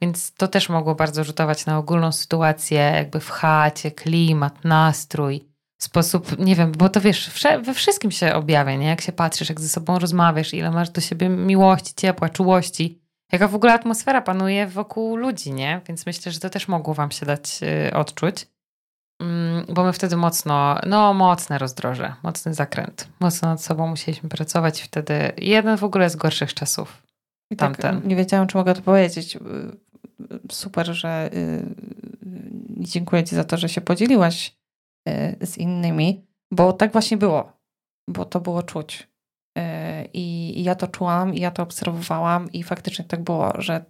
więc 0.00 0.34
to 0.34 0.48
też 0.48 0.68
mogło 0.68 0.94
bardzo 0.94 1.24
rzutować 1.24 1.66
na 1.66 1.78
ogólną 1.78 2.12
sytuację, 2.12 2.78
jakby 2.78 3.20
w 3.20 3.30
chacie, 3.30 3.90
klimat, 3.90 4.64
nastrój, 4.64 5.48
sposób, 5.78 6.38
nie 6.38 6.56
wiem, 6.56 6.72
bo 6.72 6.88
to 6.88 7.00
wiesz, 7.00 7.30
we 7.62 7.74
wszystkim 7.74 8.10
się 8.10 8.34
objawia, 8.34 8.76
nie? 8.76 8.86
Jak 8.86 9.00
się 9.00 9.12
patrzysz, 9.12 9.48
jak 9.48 9.60
ze 9.60 9.68
sobą 9.68 9.98
rozmawiasz, 9.98 10.54
ile 10.54 10.70
masz 10.70 10.90
do 10.90 11.00
siebie 11.00 11.28
miłości, 11.28 11.94
ciepła, 11.96 12.28
czułości, 12.28 13.00
jaka 13.32 13.48
w 13.48 13.54
ogóle 13.54 13.72
atmosfera 13.72 14.22
panuje 14.22 14.66
wokół 14.66 15.16
ludzi, 15.16 15.52
nie? 15.52 15.80
Więc 15.88 16.06
myślę, 16.06 16.32
że 16.32 16.40
to 16.40 16.50
też 16.50 16.68
mogło 16.68 16.94
wam 16.94 17.10
się 17.10 17.26
dać 17.26 17.60
y, 17.88 17.94
odczuć. 17.94 18.46
Mm, 19.20 19.64
bo 19.68 19.84
my 19.84 19.92
wtedy 19.92 20.16
mocno, 20.16 20.78
no 20.86 21.14
mocne 21.14 21.58
rozdroże, 21.58 22.14
mocny 22.22 22.54
zakręt. 22.54 23.08
Mocno 23.20 23.48
nad 23.48 23.62
sobą 23.62 23.86
musieliśmy 23.86 24.28
pracować 24.28 24.82
wtedy 24.82 25.32
jeden 25.36 25.76
w 25.76 25.84
ogóle 25.84 26.10
z 26.10 26.16
gorszych 26.16 26.54
czasów. 26.54 27.02
I 27.50 27.56
tak 27.56 27.76
tamten. 27.76 28.00
Tak, 28.00 28.10
nie 28.10 28.16
wiedziałam, 28.16 28.46
czy 28.46 28.56
mogę 28.56 28.74
to 28.74 28.82
powiedzieć. 28.82 29.38
Super, 30.52 30.94
że 30.94 31.30
dziękuję 32.76 33.24
Ci 33.24 33.36
za 33.36 33.44
to, 33.44 33.56
że 33.56 33.68
się 33.68 33.80
podzieliłaś 33.80 34.56
z 35.40 35.58
innymi, 35.58 36.26
bo 36.50 36.72
tak 36.72 36.92
właśnie 36.92 37.16
było, 37.16 37.52
bo 38.08 38.24
to 38.24 38.40
było 38.40 38.62
czuć. 38.62 39.10
I 40.12 40.54
ja 40.64 40.74
to 40.74 40.86
czułam, 40.86 41.34
i 41.34 41.40
ja 41.40 41.50
to 41.50 41.62
obserwowałam, 41.62 42.52
i 42.52 42.62
faktycznie 42.62 43.04
tak 43.04 43.22
było, 43.22 43.52
że 43.58 43.84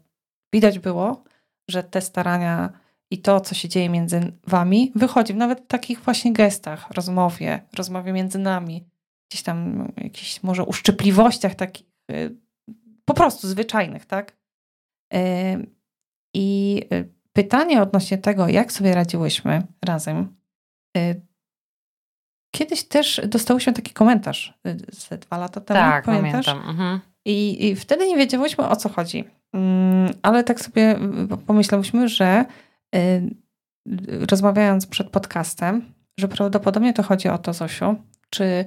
widać 0.55 0.79
było, 0.79 1.25
że 1.71 1.83
te 1.83 2.00
starania 2.00 2.73
i 3.12 3.19
to, 3.19 3.40
co 3.40 3.55
się 3.55 3.69
dzieje 3.69 3.88
między 3.88 4.33
wami, 4.47 4.93
wychodzi 4.95 5.35
nawet 5.35 5.61
w 5.61 5.67
takich 5.67 6.00
właśnie 6.00 6.33
gestach, 6.33 6.90
rozmowie, 6.90 7.61
rozmowie 7.76 8.12
między 8.12 8.38
nami, 8.38 8.85
gdzieś 9.31 9.43
tam 9.43 9.88
jakichś 9.97 10.43
może 10.43 10.64
uszczypliwościach 10.64 11.55
takich 11.55 11.87
y, 12.11 12.37
po 13.14 13.14
prostu 13.14 13.49
zwyczajnych, 13.49 14.07
tak? 14.07 14.37
Y, 15.14 15.67
I 16.35 16.81
y, 16.93 17.12
pytanie 17.33 17.83
odnośnie 17.83 18.19
tego, 18.19 18.49
jak 18.49 18.73
sobie 18.73 18.95
radziłyśmy 18.95 19.62
razem. 19.85 20.40
Kiedyś 22.55 22.83
też 22.88 23.21
dostałyśmy 23.29 23.73
taki 23.73 23.93
komentarz 23.93 24.59
ze 24.90 25.19
dwa 25.19 25.38
lata 25.38 25.61
temu, 25.61 25.81
tak, 25.81 26.05
pamiętasz? 26.05 26.47
Pamiętam. 26.47 26.71
Mhm. 26.71 27.00
I, 27.25 27.67
I 27.67 27.76
wtedy 27.76 28.09
nie 28.09 28.17
wiedziałyśmy 28.17 28.69
o 28.69 28.76
co 28.76 28.88
chodzi. 28.88 29.25
Mm, 29.52 30.14
ale 30.23 30.45
tak 30.45 30.61
sobie 30.61 30.99
pomyślałyśmy, 31.47 32.09
że 32.09 32.45
Y, 32.97 33.31
rozmawiając 34.31 34.87
przed 34.87 35.11
podcastem, 35.11 35.95
że 36.19 36.29
prawdopodobnie 36.29 36.93
to 36.93 37.02
chodzi 37.02 37.29
o 37.29 37.38
to, 37.38 37.52
Zosiu, 37.52 37.97
czy 38.31 38.64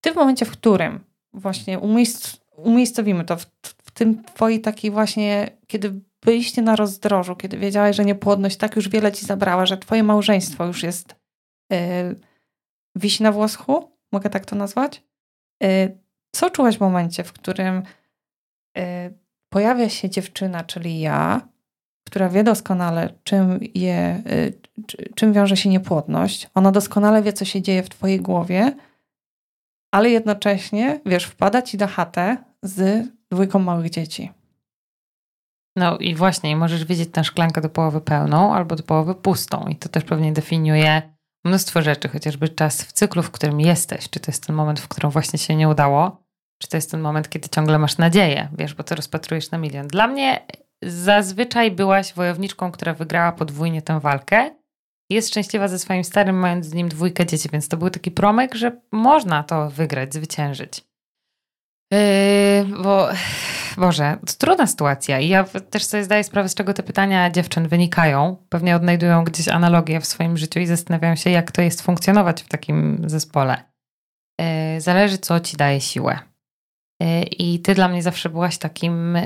ty 0.00 0.12
w 0.12 0.16
momencie, 0.16 0.44
w 0.44 0.50
którym 0.50 1.00
właśnie 1.32 1.78
umiejsc 1.78 2.42
umiejscowimy 2.56 3.24
to 3.24 3.36
w 3.36 3.71
tym 3.94 4.24
twojej 4.24 4.60
takiej 4.60 4.90
właśnie, 4.90 5.50
kiedy 5.66 6.00
byliście 6.22 6.62
na 6.62 6.76
rozdrożu, 6.76 7.36
kiedy 7.36 7.58
wiedziałaś, 7.58 7.96
że 7.96 8.04
niepłodność 8.04 8.56
tak 8.56 8.76
już 8.76 8.88
wiele 8.88 9.12
ci 9.12 9.26
zabrała, 9.26 9.66
że 9.66 9.78
twoje 9.78 10.02
małżeństwo 10.02 10.66
już 10.66 10.82
jest 10.82 11.14
yy, 11.70 13.20
na 13.20 13.32
włosku, 13.32 13.90
mogę 14.12 14.30
tak 14.30 14.46
to 14.46 14.56
nazwać? 14.56 15.02
Yy, 15.62 15.98
co 16.34 16.50
czułaś 16.50 16.76
w 16.76 16.80
momencie, 16.80 17.24
w 17.24 17.32
którym 17.32 17.82
yy, 18.76 18.82
pojawia 19.48 19.88
się 19.88 20.10
dziewczyna, 20.10 20.64
czyli 20.64 21.00
ja, 21.00 21.48
która 22.06 22.28
wie 22.28 22.44
doskonale, 22.44 23.14
czym, 23.24 23.58
je, 23.74 24.22
y, 24.32 24.58
czym 25.14 25.32
wiąże 25.32 25.56
się 25.56 25.68
niepłodność. 25.68 26.50
Ona 26.54 26.72
doskonale 26.72 27.22
wie, 27.22 27.32
co 27.32 27.44
się 27.44 27.62
dzieje 27.62 27.82
w 27.82 27.88
Twojej 27.88 28.20
głowie, 28.20 28.72
ale 29.90 30.10
jednocześnie, 30.10 31.00
wiesz, 31.06 31.24
wpada 31.24 31.62
ci 31.62 31.76
do 31.78 31.86
chatę 31.86 32.36
z 32.62 33.08
dwójką 33.32 33.58
małych 33.58 33.90
dzieci. 33.90 34.32
No 35.76 35.98
i 35.98 36.14
właśnie, 36.14 36.56
możesz 36.56 36.84
widzieć 36.84 37.10
tę 37.12 37.24
szklankę 37.24 37.60
do 37.60 37.68
połowy 37.68 38.00
pełną 38.00 38.54
albo 38.54 38.76
do 38.76 38.82
połowy 38.82 39.14
pustą. 39.14 39.66
I 39.68 39.76
to 39.76 39.88
też 39.88 40.04
pewnie 40.04 40.32
definiuje 40.32 41.02
mnóstwo 41.44 41.82
rzeczy, 41.82 42.08
chociażby 42.08 42.48
czas 42.48 42.82
w 42.82 42.92
cyklu, 42.92 43.22
w 43.22 43.30
którym 43.30 43.60
jesteś. 43.60 44.10
Czy 44.10 44.20
to 44.20 44.30
jest 44.30 44.46
ten 44.46 44.56
moment, 44.56 44.80
w 44.80 44.88
którym 44.88 45.10
właśnie 45.10 45.38
się 45.38 45.56
nie 45.56 45.68
udało, 45.68 46.22
czy 46.58 46.68
to 46.68 46.76
jest 46.76 46.90
ten 46.90 47.00
moment, 47.00 47.28
kiedy 47.28 47.48
ciągle 47.48 47.78
masz 47.78 47.98
nadzieję, 47.98 48.48
wiesz, 48.58 48.74
bo 48.74 48.84
to 48.84 48.94
rozpatrujesz 48.94 49.50
na 49.50 49.58
milion. 49.58 49.88
Dla 49.88 50.06
mnie 50.06 50.46
zazwyczaj 50.82 51.70
byłaś 51.70 52.14
wojowniczką, 52.14 52.72
która 52.72 52.94
wygrała 52.94 53.32
podwójnie 53.32 53.82
tę 53.82 54.00
walkę. 54.00 54.50
Jest 55.10 55.28
szczęśliwa 55.28 55.68
ze 55.68 55.78
swoim 55.78 56.04
starym, 56.04 56.36
mając 56.36 56.66
z 56.66 56.74
nim 56.74 56.88
dwójkę 56.88 57.26
dzieci, 57.26 57.48
więc 57.52 57.68
to 57.68 57.76
był 57.76 57.90
taki 57.90 58.10
promyk, 58.10 58.54
że 58.54 58.80
można 58.92 59.42
to 59.42 59.70
wygrać, 59.70 60.14
zwyciężyć. 60.14 60.91
Yy, 61.92 62.82
bo, 62.82 63.08
Boże, 63.76 64.16
to 64.26 64.32
trudna 64.38 64.66
sytuacja 64.66 65.20
i 65.20 65.28
ja 65.28 65.44
też 65.44 65.84
sobie 65.84 66.04
zdaję 66.04 66.24
sprawę, 66.24 66.48
z 66.48 66.54
czego 66.54 66.74
te 66.74 66.82
pytania 66.82 67.30
dziewczyn 67.30 67.68
wynikają. 67.68 68.36
Pewnie 68.48 68.76
odnajdują 68.76 69.24
gdzieś 69.24 69.48
analogię 69.48 70.00
w 70.00 70.06
swoim 70.06 70.36
życiu 70.36 70.60
i 70.60 70.66
zastanawiają 70.66 71.16
się, 71.16 71.30
jak 71.30 71.52
to 71.52 71.62
jest 71.62 71.82
funkcjonować 71.82 72.42
w 72.42 72.48
takim 72.48 73.02
zespole. 73.06 73.56
Yy, 74.40 74.80
zależy, 74.80 75.18
co 75.18 75.40
ci 75.40 75.56
daje 75.56 75.80
siłę. 75.80 76.18
E, 77.02 77.22
I 77.22 77.60
ty 77.60 77.74
dla 77.74 77.88
mnie 77.88 78.02
zawsze 78.02 78.28
byłaś 78.28 78.58
takim, 78.58 79.18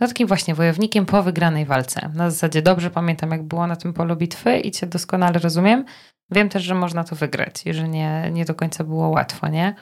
no 0.00 0.08
takim 0.08 0.28
właśnie 0.28 0.54
wojownikiem 0.54 1.06
po 1.06 1.22
wygranej 1.22 1.66
walce. 1.66 2.10
Na 2.14 2.30
zasadzie 2.30 2.62
dobrze 2.62 2.90
pamiętam, 2.90 3.30
jak 3.30 3.42
było 3.42 3.66
na 3.66 3.76
tym 3.76 3.92
polu 3.92 4.16
bitwy 4.16 4.58
i 4.58 4.70
cię 4.70 4.86
doskonale 4.86 5.38
rozumiem. 5.38 5.84
Wiem 6.30 6.48
też, 6.48 6.62
że 6.62 6.74
można 6.74 7.04
to 7.04 7.16
wygrać 7.16 7.66
i 7.66 7.74
że 7.74 7.88
nie, 7.88 8.30
nie 8.32 8.44
do 8.44 8.54
końca 8.54 8.84
było 8.84 9.08
łatwo, 9.08 9.48
nie? 9.48 9.74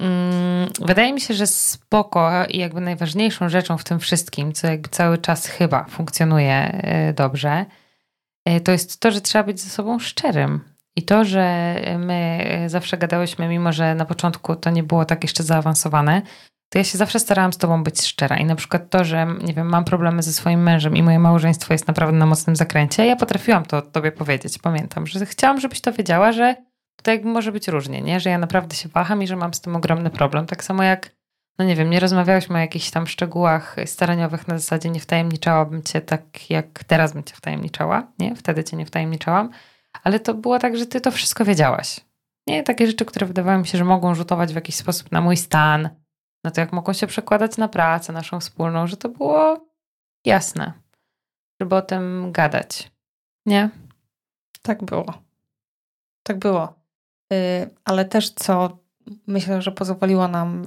Mm, 0.00 0.68
wydaje 0.80 1.12
mi 1.12 1.20
się, 1.20 1.34
że 1.34 1.46
spoko 1.46 2.30
i 2.48 2.58
jakby 2.58 2.80
najważniejszą 2.80 3.48
rzeczą 3.48 3.78
w 3.78 3.84
tym 3.84 4.00
wszystkim, 4.00 4.52
co 4.52 4.66
jakby 4.66 4.88
cały 4.88 5.18
czas 5.18 5.46
chyba 5.46 5.84
funkcjonuje 5.84 6.54
e, 6.54 7.12
dobrze, 7.12 7.66
to 8.64 8.72
jest 8.72 9.00
to, 9.00 9.10
że 9.10 9.20
trzeba 9.20 9.44
być 9.44 9.60
ze 9.60 9.70
sobą 9.70 9.98
szczerym. 9.98 10.60
I 10.96 11.02
to, 11.02 11.24
że 11.24 11.74
my 11.98 12.46
zawsze 12.66 12.98
gadałyśmy, 12.98 13.48
mimo 13.48 13.72
że 13.72 13.94
na 13.94 14.04
początku 14.04 14.56
to 14.56 14.70
nie 14.70 14.82
było 14.82 15.04
tak 15.04 15.22
jeszcze 15.22 15.42
zaawansowane, 15.42 16.22
to 16.72 16.78
ja 16.78 16.84
się 16.84 16.98
zawsze 16.98 17.20
starałam 17.20 17.52
z 17.52 17.58
tobą 17.58 17.84
być 17.84 18.02
szczera. 18.02 18.36
I 18.36 18.44
na 18.44 18.56
przykład 18.56 18.90
to, 18.90 19.04
że 19.04 19.26
nie 19.42 19.54
wiem, 19.54 19.68
mam 19.68 19.84
problemy 19.84 20.22
ze 20.22 20.32
swoim 20.32 20.62
mężem 20.62 20.96
i 20.96 21.02
moje 21.02 21.18
małżeństwo 21.18 21.74
jest 21.74 21.88
naprawdę 21.88 22.18
na 22.18 22.26
mocnym 22.26 22.56
zakręcie, 22.56 23.06
ja 23.06 23.16
potrafiłam 23.16 23.64
to 23.64 23.82
tobie 23.82 24.12
powiedzieć. 24.12 24.58
Pamiętam, 24.58 25.06
że 25.06 25.26
chciałam, 25.26 25.60
żebyś 25.60 25.80
to 25.80 25.92
wiedziała, 25.92 26.32
że 26.32 26.56
tutaj 26.96 27.20
może 27.24 27.52
być 27.52 27.68
różnie, 27.68 28.02
nie? 28.02 28.20
Że 28.20 28.30
ja 28.30 28.38
naprawdę 28.38 28.76
się 28.76 28.88
waham 28.88 29.22
i 29.22 29.26
że 29.26 29.36
mam 29.36 29.54
z 29.54 29.60
tym 29.60 29.76
ogromny 29.76 30.10
problem. 30.10 30.46
Tak 30.46 30.64
samo 30.64 30.82
jak, 30.82 31.10
no 31.58 31.64
nie 31.64 31.76
wiem, 31.76 31.90
nie 31.90 32.00
rozmawiałyśmy 32.00 32.56
o 32.56 32.58
jakichś 32.58 32.90
tam 32.90 33.06
szczegółach 33.06 33.76
staraniowych 33.86 34.48
na 34.48 34.58
zasadzie 34.58 34.90
nie 34.90 35.00
wtajemniczałabym 35.00 35.82
cię 35.82 36.00
tak, 36.00 36.50
jak 36.50 36.84
teraz 36.84 37.12
bym 37.12 37.24
cię 37.24 37.34
wtajemniczała, 37.34 38.06
nie? 38.18 38.36
Wtedy 38.36 38.64
cię 38.64 38.76
nie 38.76 38.86
wtajemniczałam. 38.86 39.50
Ale 40.04 40.20
to 40.20 40.34
było 40.34 40.58
tak, 40.58 40.76
że 40.76 40.86
ty 40.86 41.00
to 41.00 41.10
wszystko 41.10 41.44
wiedziałaś. 41.44 42.00
Nie, 42.46 42.62
takie 42.62 42.86
rzeczy, 42.86 43.04
które 43.04 43.26
wydawały 43.26 43.58
mi 43.58 43.66
się, 43.66 43.78
że 43.78 43.84
mogą 43.84 44.14
rzutować 44.14 44.52
w 44.52 44.54
jakiś 44.54 44.74
sposób 44.74 45.12
na 45.12 45.20
mój 45.20 45.36
stan, 45.36 45.88
na 46.44 46.50
to, 46.50 46.60
jak 46.60 46.72
mogą 46.72 46.92
się 46.92 47.06
przekładać 47.06 47.56
na 47.56 47.68
pracę 47.68 48.12
naszą 48.12 48.40
wspólną, 48.40 48.86
że 48.86 48.96
to 48.96 49.08
było 49.08 49.66
jasne, 50.24 50.72
żeby 51.60 51.76
o 51.76 51.82
tym 51.82 52.32
gadać. 52.32 52.90
Nie? 53.46 53.70
Tak 54.62 54.84
było. 54.84 55.22
Tak 56.22 56.38
było. 56.38 56.81
Yy, 57.32 57.70
ale 57.84 58.04
też 58.04 58.30
co 58.30 58.78
myślę, 59.26 59.62
że 59.62 59.72
pozwoliło 59.72 60.28
nam 60.28 60.64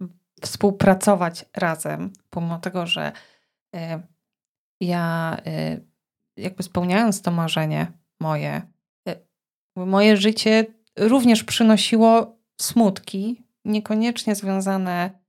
yy, 0.00 0.08
współpracować 0.40 1.44
razem, 1.56 2.12
pomimo 2.30 2.58
tego, 2.58 2.86
że 2.86 3.12
yy, 3.72 3.80
ja 4.80 5.36
y, 5.46 5.86
jakby 6.36 6.62
spełniając 6.62 7.22
to 7.22 7.30
marzenie 7.30 7.92
moje, 8.20 8.62
y, 9.08 9.16
moje 9.76 10.16
życie 10.16 10.66
również 10.98 11.44
przynosiło 11.44 12.38
smutki, 12.60 13.42
niekoniecznie 13.64 14.34
związane 14.34 15.22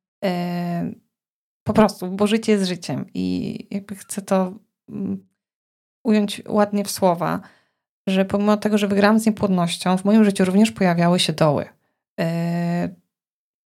po 1.63 1.73
prostu, 1.73 2.07
bo 2.11 2.27
życie 2.27 2.51
jest 2.51 2.65
życiem 2.65 3.05
i 3.13 3.57
jakby 3.71 3.95
chcę 3.95 4.21
to 4.21 4.53
mm, 4.89 5.27
ująć 6.03 6.41
ładnie 6.47 6.83
w 6.83 6.91
słowa, 6.91 7.41
że 8.07 8.25
pomimo 8.25 8.57
tego, 8.57 8.77
że 8.77 8.87
wygrałam 8.87 9.19
z 9.19 9.25
niepłodnością, 9.25 9.97
w 9.97 10.05
moim 10.05 10.23
życiu 10.23 10.45
również 10.45 10.71
pojawiały 10.71 11.19
się 11.19 11.33
doły. 11.33 11.65
E, 12.19 12.89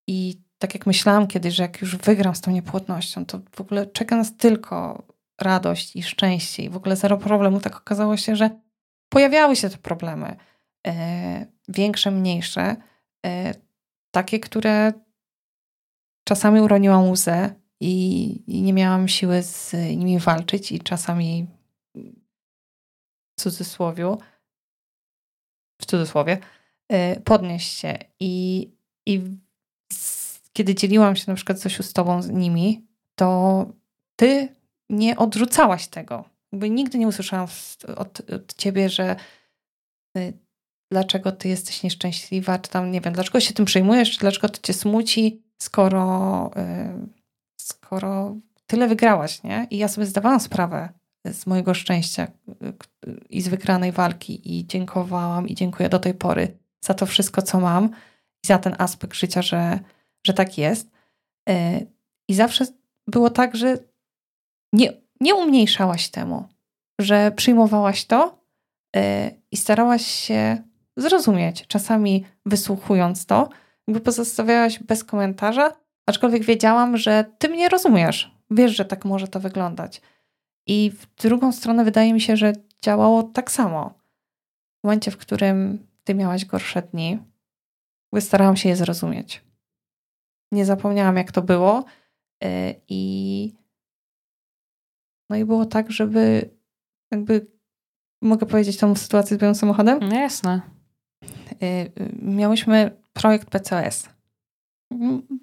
I 0.06 0.40
tak 0.58 0.74
jak 0.74 0.86
myślałam 0.86 1.26
kiedyś, 1.26 1.54
że 1.54 1.62
jak 1.62 1.80
już 1.80 1.96
wygram 1.96 2.34
z 2.34 2.40
tą 2.40 2.50
niepłodnością, 2.50 3.26
to 3.26 3.40
w 3.56 3.60
ogóle 3.60 3.86
czeka 3.86 4.16
nas 4.16 4.36
tylko 4.36 5.02
radość 5.40 5.96
i 5.96 6.02
szczęście 6.02 6.62
i 6.62 6.70
w 6.70 6.76
ogóle 6.76 6.96
zero 6.96 7.16
problemu. 7.16 7.60
Tak 7.60 7.76
okazało 7.76 8.16
się, 8.16 8.36
że 8.36 8.50
pojawiały 9.08 9.56
się 9.56 9.70
te 9.70 9.78
problemy. 9.78 10.36
E, 10.86 11.46
większe, 11.68 12.10
mniejsze 12.10 12.76
takie, 14.10 14.40
które 14.40 14.92
czasami 16.24 16.60
uroniłam 16.60 17.10
łzę 17.10 17.54
i, 17.80 18.42
i 18.46 18.62
nie 18.62 18.72
miałam 18.72 19.08
siły 19.08 19.42
z 19.42 19.72
nimi 19.72 20.18
walczyć 20.18 20.72
i 20.72 20.80
czasami 20.80 21.46
w 23.38 23.42
cudzysłowie, 23.42 24.16
w 25.82 25.86
cudzysłowie, 25.86 26.38
y, 26.92 27.20
podnieść 27.20 27.78
się. 27.78 27.98
I, 28.20 28.70
i 29.06 29.22
kiedy 30.52 30.74
dzieliłam 30.74 31.16
się 31.16 31.24
na 31.28 31.34
przykład 31.34 31.58
coś 31.58 31.78
z 31.78 31.92
tobą 31.92 32.22
z 32.22 32.28
nimi, 32.28 32.86
to 33.14 33.66
ty 34.16 34.48
nie 34.90 35.16
odrzucałaś 35.16 35.88
tego. 35.88 36.24
Jakby 36.52 36.70
nigdy 36.70 36.98
nie 36.98 37.08
usłyszałam 37.08 37.48
od, 37.96 38.20
od 38.30 38.54
ciebie, 38.54 38.88
że 38.88 39.16
y, 40.16 40.32
dlaczego 40.92 41.32
ty 41.32 41.48
jesteś 41.48 41.82
nieszczęśliwa, 41.82 42.58
czy 42.58 42.70
tam 42.70 42.90
nie 42.90 43.00
wiem, 43.00 43.12
dlaczego 43.14 43.40
się 43.40 43.54
tym 43.54 43.64
przejmujesz, 43.64 44.10
czy 44.10 44.18
dlaczego 44.18 44.48
to 44.48 44.60
cię 44.62 44.72
smuci, 44.72 45.42
skoro, 45.62 46.50
yy, 46.56 47.06
skoro 47.60 48.36
tyle 48.66 48.88
wygrałaś, 48.88 49.42
nie? 49.42 49.66
I 49.70 49.78
ja 49.78 49.88
sobie 49.88 50.06
zdawałam 50.06 50.40
sprawę 50.40 50.88
z 51.32 51.46
mojego 51.46 51.74
szczęścia 51.74 52.28
i 53.30 53.42
z 53.42 53.48
wygranej 53.48 53.92
walki 53.92 54.58
i 54.58 54.66
dziękowałam 54.66 55.48
i 55.48 55.54
dziękuję 55.54 55.88
do 55.88 55.98
tej 55.98 56.14
pory 56.14 56.58
za 56.80 56.94
to 56.94 57.06
wszystko, 57.06 57.42
co 57.42 57.60
mam 57.60 57.90
i 58.44 58.46
za 58.46 58.58
ten 58.58 58.74
aspekt 58.78 59.14
życia, 59.14 59.42
że, 59.42 59.78
że 60.26 60.34
tak 60.34 60.58
jest. 60.58 60.90
E, 61.48 61.80
I 62.28 62.34
zawsze 62.34 62.66
było 63.06 63.30
tak, 63.30 63.56
że 63.56 63.78
nie, 64.72 64.92
nie 65.20 65.34
umniejszałaś 65.34 66.08
temu, 66.08 66.48
że 67.00 67.32
przyjmowałaś 67.36 68.04
to 68.04 68.38
e, 68.96 69.30
i 69.50 69.56
starałaś 69.56 70.06
się 70.06 70.62
zrozumieć, 70.96 71.66
czasami 71.66 72.24
wysłuchując 72.46 73.26
to, 73.26 73.48
jakby 73.88 74.00
pozostawiałaś 74.00 74.78
bez 74.78 75.04
komentarza, 75.04 75.72
aczkolwiek 76.06 76.44
wiedziałam, 76.44 76.96
że 76.96 77.24
ty 77.38 77.48
mnie 77.48 77.68
rozumiesz, 77.68 78.34
wiesz, 78.50 78.76
że 78.76 78.84
tak 78.84 79.04
może 79.04 79.28
to 79.28 79.40
wyglądać. 79.40 80.00
I 80.68 80.90
w 80.90 81.14
drugą 81.14 81.52
stronę 81.52 81.84
wydaje 81.84 82.12
mi 82.12 82.20
się, 82.20 82.36
że 82.36 82.52
działało 82.82 83.22
tak 83.22 83.50
samo. 83.50 83.90
W 84.80 84.84
momencie, 84.84 85.10
w 85.10 85.16
którym 85.16 85.86
ty 86.04 86.14
miałaś 86.14 86.44
gorsze 86.44 86.82
dni, 86.82 87.18
starałam 88.20 88.56
się 88.56 88.68
je 88.68 88.76
zrozumieć. 88.76 89.44
Nie 90.52 90.64
zapomniałam, 90.64 91.16
jak 91.16 91.32
to 91.32 91.42
było. 91.42 91.84
E, 92.44 92.74
I 92.88 93.54
no 95.30 95.36
i 95.36 95.44
było 95.44 95.66
tak, 95.66 95.92
żeby 95.92 96.50
jakby 97.10 97.46
mogę 98.22 98.46
powiedzieć 98.46 98.76
tą 98.76 98.94
sytuację 98.94 99.36
z 99.36 99.40
moim 99.40 99.54
samochodem? 99.54 99.98
No 100.00 100.14
jasne. 100.14 100.60
E, 101.62 101.86
miałyśmy 102.22 103.02
projekt 103.12 103.50
PCOS. 103.50 104.08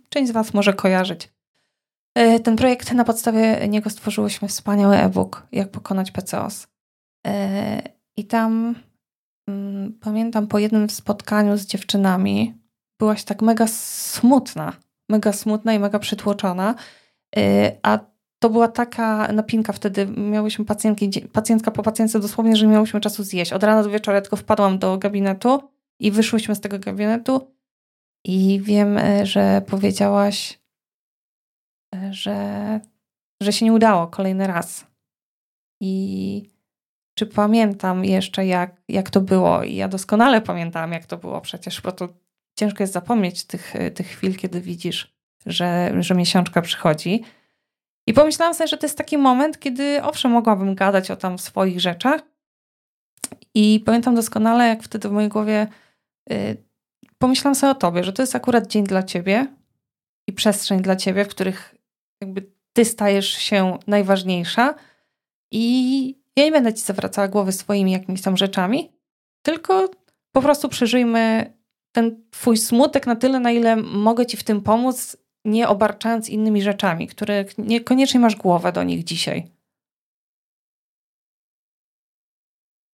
Część 0.09 0.29
z 0.29 0.33
Was 0.33 0.53
może 0.53 0.73
kojarzyć. 0.73 1.34
E, 2.15 2.39
ten 2.39 2.55
projekt, 2.55 2.91
na 2.91 3.03
podstawie 3.03 3.67
niego 3.67 3.89
stworzyłyśmy 3.89 4.47
wspaniały 4.47 4.95
e-book, 4.97 5.47
jak 5.51 5.71
pokonać 5.71 6.11
PCOS. 6.11 6.67
I 8.17 8.25
tam 8.25 8.75
Mm, 9.49 9.93
pamiętam 10.01 10.47
po 10.47 10.59
jednym 10.59 10.89
spotkaniu 10.89 11.57
z 11.57 11.65
dziewczynami, 11.65 12.53
byłaś 12.99 13.23
tak 13.23 13.41
mega 13.41 13.67
smutna, 13.67 14.73
mega 15.09 15.33
smutna 15.33 15.73
i 15.73 15.79
mega 15.79 15.99
przytłoczona, 15.99 16.75
y, 17.37 17.41
a 17.83 17.99
to 18.39 18.49
była 18.49 18.67
taka 18.67 19.31
napinka 19.33 19.73
wtedy, 19.73 20.07
miałyśmy 20.07 20.65
pacjentki, 20.65 21.21
pacjentka 21.21 21.71
po 21.71 21.83
pacjentce 21.83 22.19
dosłownie, 22.19 22.55
że 22.55 22.67
miałyśmy 22.67 23.01
czasu 23.01 23.23
zjeść. 23.23 23.53
Od 23.53 23.63
rana 23.63 23.83
do 23.83 23.89
wieczora 23.89 24.21
tylko 24.21 24.35
wpadłam 24.35 24.79
do 24.79 24.97
gabinetu 24.97 25.59
i 25.99 26.11
wyszłyśmy 26.11 26.55
z 26.55 26.61
tego 26.61 26.79
gabinetu 26.79 27.55
i 28.23 28.61
wiem, 28.63 28.97
e, 28.97 29.25
że 29.25 29.61
powiedziałaś, 29.67 30.53
e, 30.53 30.64
że, 32.11 32.79
że 33.41 33.53
się 33.53 33.65
nie 33.65 33.73
udało 33.73 34.07
kolejny 34.07 34.47
raz. 34.47 34.87
I 35.81 36.55
czy 37.17 37.25
pamiętam 37.25 38.05
jeszcze, 38.05 38.45
jak, 38.45 38.81
jak 38.87 39.09
to 39.09 39.21
było. 39.21 39.63
I 39.63 39.75
ja 39.75 39.87
doskonale 39.87 40.41
pamiętałam, 40.41 40.91
jak 40.91 41.05
to 41.05 41.17
było 41.17 41.41
przecież, 41.41 41.81
bo 41.81 41.91
to 41.91 42.09
ciężko 42.59 42.83
jest 42.83 42.93
zapomnieć 42.93 43.43
tych, 43.43 43.73
tych 43.95 44.07
chwil, 44.07 44.37
kiedy 44.37 44.61
widzisz, 44.61 45.15
że, 45.45 45.91
że 45.99 46.15
miesiączka 46.15 46.61
przychodzi. 46.61 47.23
I 48.07 48.13
pomyślałam 48.13 48.53
sobie, 48.53 48.67
że 48.67 48.77
to 48.77 48.85
jest 48.85 48.97
taki 48.97 49.17
moment, 49.17 49.59
kiedy 49.59 50.03
owszem, 50.03 50.31
mogłabym 50.31 50.75
gadać 50.75 51.11
o 51.11 51.15
tam 51.15 51.39
swoich 51.39 51.79
rzeczach. 51.79 52.21
I 53.53 53.83
pamiętam 53.85 54.15
doskonale, 54.15 54.67
jak 54.67 54.83
wtedy 54.83 55.09
w 55.09 55.11
mojej 55.11 55.29
głowie 55.29 55.67
y, 56.31 56.57
pomyślałam 57.17 57.55
sobie 57.55 57.71
o 57.71 57.75
tobie, 57.75 58.03
że 58.03 58.13
to 58.13 58.21
jest 58.21 58.35
akurat 58.35 58.67
dzień 58.67 58.83
dla 58.83 59.03
ciebie 59.03 59.47
i 60.27 60.33
przestrzeń 60.33 60.81
dla 60.81 60.95
ciebie, 60.95 61.25
w 61.25 61.27
których 61.27 61.74
jakby 62.21 62.51
ty 62.73 62.85
stajesz 62.85 63.29
się 63.29 63.77
najważniejsza. 63.87 64.75
I 65.51 66.07
ja 66.35 66.43
nie 66.43 66.51
będę 66.51 66.73
ci 66.73 66.81
zawracała 66.81 67.27
głowy 67.27 67.51
swoimi 67.51 67.91
jakimiś 67.91 68.21
tam 68.21 68.37
rzeczami, 68.37 68.91
tylko 69.41 69.89
po 70.31 70.41
prostu 70.41 70.69
przeżyjmy 70.69 71.53
ten 71.91 72.23
twój 72.31 72.57
smutek 72.57 73.07
na 73.07 73.15
tyle, 73.15 73.39
na 73.39 73.51
ile 73.51 73.75
mogę 73.75 74.25
ci 74.25 74.37
w 74.37 74.43
tym 74.43 74.61
pomóc, 74.61 75.17
nie 75.45 75.67
obarczając 75.67 76.29
innymi 76.29 76.61
rzeczami, 76.61 77.07
które 77.07 77.45
niekoniecznie 77.57 78.19
masz 78.19 78.35
głowę 78.35 78.71
do 78.71 78.83
nich 78.83 79.03
dzisiaj. 79.03 79.47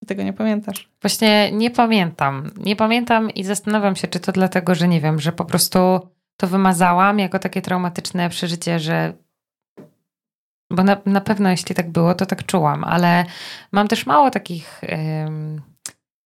Tego 0.08 0.24
nie 0.24 0.34
pamiętasz? 0.34 0.90
Właśnie 1.02 1.52
nie 1.52 1.72
pamiętam. 1.72 2.52
Nie 2.58 2.76
pamiętam 2.76 3.32
i 3.32 3.44
zastanawiam 3.44 3.96
się, 3.96 4.08
czy 4.08 4.20
to 4.20 4.32
dlatego, 4.32 4.76
że 4.76 4.88
nie 4.88 5.02
wiem, 5.02 5.20
że 5.20 5.32
po 5.32 5.46
prostu 5.46 5.80
to 6.42 6.48
wymazałam 6.48 7.20
jako 7.20 7.40
takie 7.40 7.62
traumatyczne 7.62 8.30
przeżycie, 8.30 8.80
że 8.80 9.14
bo 10.72 10.84
na, 10.84 10.98
na 11.06 11.22
pewno 11.22 11.50
jeśli 11.50 11.76
tak 11.76 11.90
było, 11.90 12.16
to 12.16 12.26
tak 12.26 12.46
czułam, 12.46 12.84
ale 12.84 13.26
mam 13.72 13.88
też 13.88 14.06
mało 14.06 14.32
takich, 14.32 14.82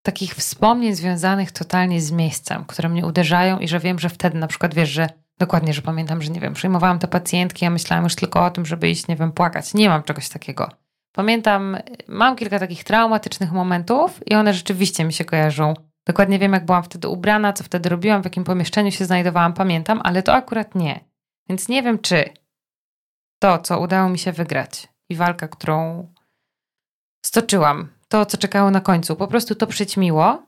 takich 0.01 0.35
wspomnień 0.35 0.95
związanych 0.95 1.51
totalnie 1.51 2.01
z 2.01 2.11
miejscem, 2.11 2.65
które 2.65 2.89
mnie 2.89 3.05
uderzają 3.05 3.59
i 3.59 3.67
że 3.67 3.79
wiem, 3.79 3.99
że 3.99 4.09
wtedy 4.09 4.37
na 4.37 4.47
przykład 4.47 4.73
wiesz, 4.73 4.89
że 4.89 5.09
dokładnie, 5.39 5.73
że 5.73 5.81
pamiętam, 5.81 6.21
że 6.21 6.31
nie 6.31 6.39
wiem, 6.39 6.53
przyjmowałam 6.53 6.99
te 6.99 7.07
pacjentki, 7.07 7.65
ja 7.65 7.71
myślałam 7.71 8.03
już 8.03 8.15
tylko 8.15 8.45
o 8.45 8.49
tym, 8.49 8.65
żeby 8.65 8.89
iść, 8.89 9.07
nie 9.07 9.15
wiem, 9.15 9.31
płakać. 9.31 9.73
Nie 9.73 9.89
mam 9.89 10.03
czegoś 10.03 10.29
takiego. 10.29 10.69
Pamiętam, 11.11 11.77
mam 12.07 12.35
kilka 12.35 12.59
takich 12.59 12.83
traumatycznych 12.83 13.51
momentów 13.51 14.27
i 14.27 14.35
one 14.35 14.53
rzeczywiście 14.53 15.03
mi 15.03 15.13
się 15.13 15.25
kojarzą. 15.25 15.73
Dokładnie 16.05 16.39
wiem, 16.39 16.53
jak 16.53 16.65
byłam 16.65 16.83
wtedy 16.83 17.07
ubrana, 17.07 17.53
co 17.53 17.63
wtedy 17.63 17.89
robiłam, 17.89 18.21
w 18.21 18.25
jakim 18.25 18.43
pomieszczeniu 18.43 18.91
się 18.91 19.05
znajdowałam, 19.05 19.53
pamiętam, 19.53 20.01
ale 20.03 20.23
to 20.23 20.33
akurat 20.33 20.75
nie. 20.75 20.99
Więc 21.49 21.69
nie 21.69 21.83
wiem, 21.83 21.99
czy 21.99 22.29
to, 23.39 23.59
co 23.59 23.79
udało 23.79 24.09
mi 24.09 24.19
się 24.19 24.31
wygrać 24.31 24.87
i 25.09 25.15
walka, 25.15 25.47
którą 25.47 26.07
stoczyłam, 27.25 27.89
to, 28.07 28.25
co 28.25 28.37
czekało 28.37 28.71
na 28.71 28.81
końcu, 28.81 29.15
po 29.15 29.27
prostu 29.27 29.55
to 29.55 29.67
przyćmiło? 29.67 30.43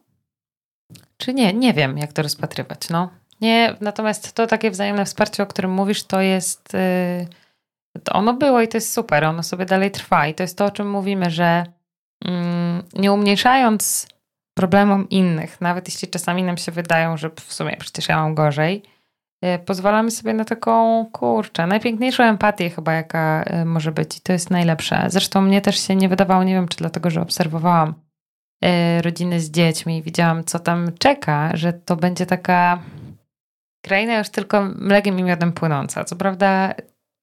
Czy 1.17 1.33
nie? 1.33 1.53
Nie 1.53 1.73
wiem, 1.73 1.97
jak 1.97 2.13
to 2.13 2.21
rozpatrywać. 2.21 2.89
No. 2.89 3.09
Nie, 3.41 3.75
natomiast 3.81 4.33
to 4.33 4.47
takie 4.47 4.71
wzajemne 4.71 5.05
wsparcie, 5.05 5.43
o 5.43 5.47
którym 5.47 5.71
mówisz, 5.71 6.03
to 6.03 6.21
jest. 6.21 6.73
Yy, 6.73 8.01
to 8.03 8.13
ono 8.13 8.33
było 8.33 8.61
i 8.61 8.67
to 8.67 8.77
jest 8.77 8.93
super, 8.93 9.23
ono 9.23 9.43
sobie 9.43 9.65
dalej 9.65 9.91
trwa. 9.91 10.27
I 10.27 10.33
to 10.33 10.43
jest 10.43 10.57
to, 10.57 10.65
o 10.65 10.71
czym 10.71 10.89
mówimy, 10.89 11.29
że 11.29 11.65
yy, 12.25 12.31
nie 12.93 13.11
umniejszając 13.11 14.07
problemom 14.57 15.09
innych, 15.09 15.61
nawet 15.61 15.87
jeśli 15.87 16.07
czasami 16.07 16.43
nam 16.43 16.57
się 16.57 16.71
wydają, 16.71 17.17
że 17.17 17.29
w 17.29 17.53
sumie 17.53 17.77
przecież 17.77 18.09
ja 18.09 18.17
mam 18.17 18.35
gorzej, 18.35 18.83
E, 19.41 19.59
pozwalamy 19.59 20.11
sobie 20.11 20.33
na 20.33 20.45
taką, 20.45 21.05
kurczę, 21.11 21.67
najpiękniejszą 21.67 22.23
empatię 22.23 22.69
chyba, 22.69 22.93
jaka 22.93 23.43
e, 23.43 23.65
może 23.65 23.91
być 23.91 24.17
i 24.17 24.21
to 24.21 24.33
jest 24.33 24.51
najlepsze. 24.51 25.05
Zresztą 25.07 25.41
mnie 25.41 25.61
też 25.61 25.79
się 25.79 25.95
nie 25.95 26.09
wydawało, 26.09 26.43
nie 26.43 26.53
wiem, 26.53 26.67
czy 26.67 26.77
dlatego, 26.77 27.09
że 27.09 27.21
obserwowałam 27.21 27.93
e, 28.63 29.01
rodziny 29.01 29.39
z 29.39 29.51
dziećmi 29.51 29.97
i 29.97 30.01
widziałam, 30.01 30.43
co 30.43 30.59
tam 30.59 30.91
czeka, 30.99 31.51
że 31.53 31.73
to 31.73 31.95
będzie 31.95 32.25
taka 32.25 32.79
kraina 33.85 34.17
już 34.17 34.29
tylko 34.29 34.63
mlekiem 34.75 35.19
i 35.19 35.23
miodem 35.23 35.53
płynąca. 35.53 36.03
Co 36.03 36.15
prawda 36.15 36.73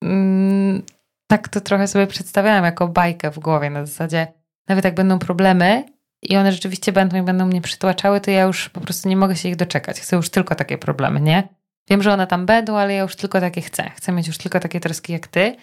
mm, 0.03 0.83
tak 1.27 1.49
to 1.49 1.61
trochę 1.61 1.87
sobie 1.87 2.07
przedstawiałam 2.07 2.65
jako 2.65 2.89
bajkę 2.89 3.31
w 3.31 3.39
głowie, 3.39 3.71
na 3.71 3.87
zasadzie 3.87 4.27
nawet 4.69 4.85
jak 4.85 4.95
będą 4.95 5.19
problemy 5.19 5.85
i 6.25 6.37
one 6.37 6.53
rzeczywiście 6.53 6.93
będą 6.93 7.17
i 7.17 7.23
będą 7.23 7.47
mnie 7.47 7.61
przytłaczały, 7.61 8.21
to 8.21 8.31
ja 8.31 8.43
już 8.43 8.69
po 8.69 8.81
prostu 8.81 9.09
nie 9.09 9.17
mogę 9.17 9.37
się 9.37 9.49
ich 9.49 9.57
doczekać. 9.57 10.01
Chcę 10.01 10.17
już 10.17 10.31
tylko 10.31 10.55
takie 10.55 10.79
problemy, 10.79 11.21
nie? 11.21 11.49
Wiem, 11.91 12.03
że 12.03 12.13
one 12.13 12.27
tam 12.27 12.47
będą, 12.47 12.77
ale 12.77 12.95
ja 12.95 13.03
już 13.03 13.17
tylko 13.17 13.41
takie 13.41 13.61
chcę. 13.61 13.91
Chcę 13.91 14.13
mieć 14.13 14.27
już 14.27 14.39
tylko 14.39 14.61
takie 14.61 14.81
troski 14.81 15.13
jak 15.13 15.27
ty, 15.27 15.57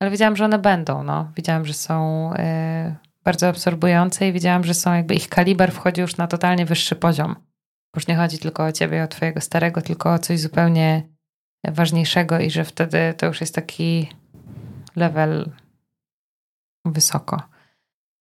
ale 0.00 0.10
wiedziałam, 0.10 0.36
że 0.36 0.44
one 0.44 0.58
będą. 0.58 1.02
No. 1.02 1.32
Wiedziałam, 1.36 1.66
że 1.66 1.74
są 1.74 2.30
y, 2.34 2.36
bardzo 3.24 3.48
absorbujące 3.48 4.28
i 4.28 4.32
wiedziałam, 4.32 4.64
że 4.64 4.74
są 4.74 4.94
jakby 4.94 5.14
ich 5.14 5.28
kaliber 5.28 5.72
wchodzi 5.72 6.00
już 6.00 6.16
na 6.16 6.26
totalnie 6.26 6.66
wyższy 6.66 6.96
poziom. 6.96 7.36
Już 7.96 8.06
nie 8.06 8.16
chodzi 8.16 8.38
tylko 8.38 8.64
o 8.64 8.72
ciebie, 8.72 9.04
o 9.04 9.08
twojego 9.08 9.40
starego, 9.40 9.82
tylko 9.82 10.12
o 10.12 10.18
coś 10.18 10.40
zupełnie 10.40 11.02
ważniejszego 11.68 12.38
i 12.40 12.50
że 12.50 12.64
wtedy 12.64 13.14
to 13.16 13.26
już 13.26 13.40
jest 13.40 13.54
taki 13.54 14.08
level 14.96 15.50
wysoko. 16.84 17.42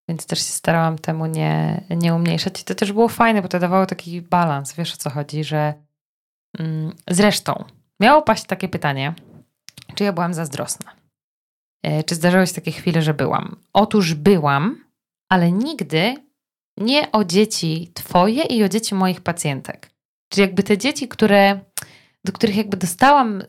Więc 0.10 0.26
też 0.26 0.40
się 0.40 0.54
starałam 0.54 0.98
temu 0.98 1.26
nie, 1.26 1.84
nie 1.90 2.14
umniejszać. 2.14 2.62
I 2.62 2.64
to 2.64 2.76
też 2.76 2.92
było 2.92 3.08
fajne, 3.08 3.42
bo 3.42 3.48
to 3.48 3.60
dawało 3.60 3.86
taki 3.86 4.22
balans. 4.22 4.74
Wiesz 4.74 4.94
o 4.94 4.98
co 4.98 5.10
chodzi, 5.10 5.44
że 5.44 5.74
Mm, 6.60 6.94
zresztą, 7.10 7.64
miało 8.00 8.22
paść 8.22 8.44
takie 8.44 8.70
pytanie, 8.70 9.14
czy 9.96 10.04
ja 10.04 10.14
byłam 10.14 10.34
zazdrosna? 10.34 10.92
E, 11.84 12.04
czy 12.04 12.16
zdarzały 12.16 12.48
się 12.48 12.54
takie 12.54 12.72
chwile, 12.72 13.02
że 13.02 13.14
byłam? 13.14 13.56
Otóż 13.74 14.14
byłam, 14.14 14.86
ale 15.30 15.52
nigdy 15.52 16.16
nie 16.78 17.12
o 17.12 17.24
dzieci 17.24 17.92
twoje 17.94 18.44
i 18.44 18.64
o 18.64 18.70
dzieci 18.70 18.96
moich 18.96 19.22
pacjentek. 19.22 19.90
Czyli 20.30 20.42
jakby 20.42 20.64
te 20.64 20.78
dzieci, 20.78 21.08
które, 21.08 21.60
do 22.26 22.32
których 22.32 22.56
jakby 22.56 22.78
dostałam 22.78 23.40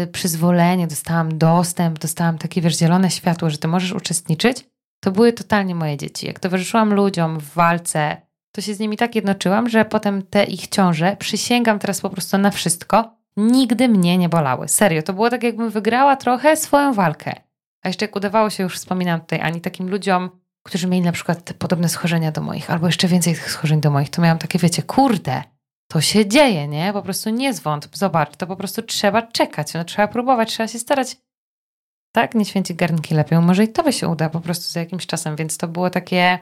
yy, 0.00 0.06
przyzwolenie, 0.06 0.86
dostałam 0.86 1.38
dostęp, 1.38 1.98
dostałam 1.98 2.38
takie 2.38 2.60
wiesz, 2.60 2.78
zielone 2.78 3.10
światło, 3.10 3.50
że 3.50 3.58
ty 3.58 3.68
możesz 3.68 3.92
uczestniczyć, 3.92 4.68
to 5.00 5.10
były 5.10 5.32
totalnie 5.32 5.74
moje 5.74 5.96
dzieci. 5.96 6.26
Jak 6.26 6.40
towarzyszyłam 6.40 6.94
ludziom 6.94 7.40
w 7.40 7.54
walce, 7.54 8.16
to 8.52 8.60
się 8.60 8.74
z 8.74 8.78
nimi 8.78 8.96
tak 8.96 9.14
jednoczyłam, 9.14 9.68
że 9.68 9.84
potem 9.84 10.22
te 10.22 10.44
ich 10.44 10.68
ciąże, 10.68 11.16
przysięgam 11.16 11.78
teraz 11.78 12.00
po 12.00 12.10
prostu 12.10 12.38
na 12.38 12.50
wszystko, 12.50 13.16
nigdy 13.36 13.88
mnie 13.88 14.18
nie 14.18 14.28
bolały. 14.28 14.68
Serio, 14.68 15.02
to 15.02 15.12
było 15.12 15.30
tak 15.30 15.42
jakbym 15.42 15.70
wygrała 15.70 16.16
trochę 16.16 16.56
swoją 16.56 16.92
walkę. 16.92 17.34
A 17.82 17.88
jeszcze 17.88 18.04
jak 18.04 18.16
udawało 18.16 18.50
się, 18.50 18.62
już 18.62 18.76
wspominam 18.76 19.20
tutaj 19.20 19.40
Ani, 19.40 19.60
takim 19.60 19.90
ludziom, 19.90 20.30
którzy 20.62 20.86
mieli 20.86 21.04
na 21.04 21.12
przykład 21.12 21.52
podobne 21.58 21.88
schorzenia 21.88 22.32
do 22.32 22.40
moich, 22.40 22.70
albo 22.70 22.86
jeszcze 22.86 23.08
więcej 23.08 23.34
tych 23.34 23.50
schorzeń 23.50 23.80
do 23.80 23.90
moich, 23.90 24.10
to 24.10 24.22
miałam 24.22 24.38
takie, 24.38 24.58
wiecie, 24.58 24.82
kurde, 24.82 25.42
to 25.88 26.00
się 26.00 26.26
dzieje, 26.26 26.68
nie? 26.68 26.92
Po 26.92 27.02
prostu 27.02 27.30
nie 27.30 27.54
zwątp, 27.54 27.96
zobacz, 27.96 28.36
to 28.36 28.46
po 28.46 28.56
prostu 28.56 28.82
trzeba 28.82 29.22
czekać, 29.22 29.74
no, 29.74 29.84
trzeba 29.84 30.08
próbować, 30.08 30.48
trzeba 30.48 30.68
się 30.68 30.78
starać. 30.78 31.16
Tak, 32.16 32.34
nie 32.34 32.44
święci 32.44 32.74
garnki 32.74 33.14
lepiej, 33.14 33.38
może 33.38 33.64
i 33.64 33.68
to 33.68 33.82
by 33.82 33.92
się 33.92 34.08
uda 34.08 34.30
po 34.30 34.40
prostu 34.40 34.72
za 34.72 34.80
jakimś 34.80 35.06
czasem, 35.06 35.36
więc 35.36 35.58
to 35.58 35.68
było 35.68 35.90
takie 35.90 36.38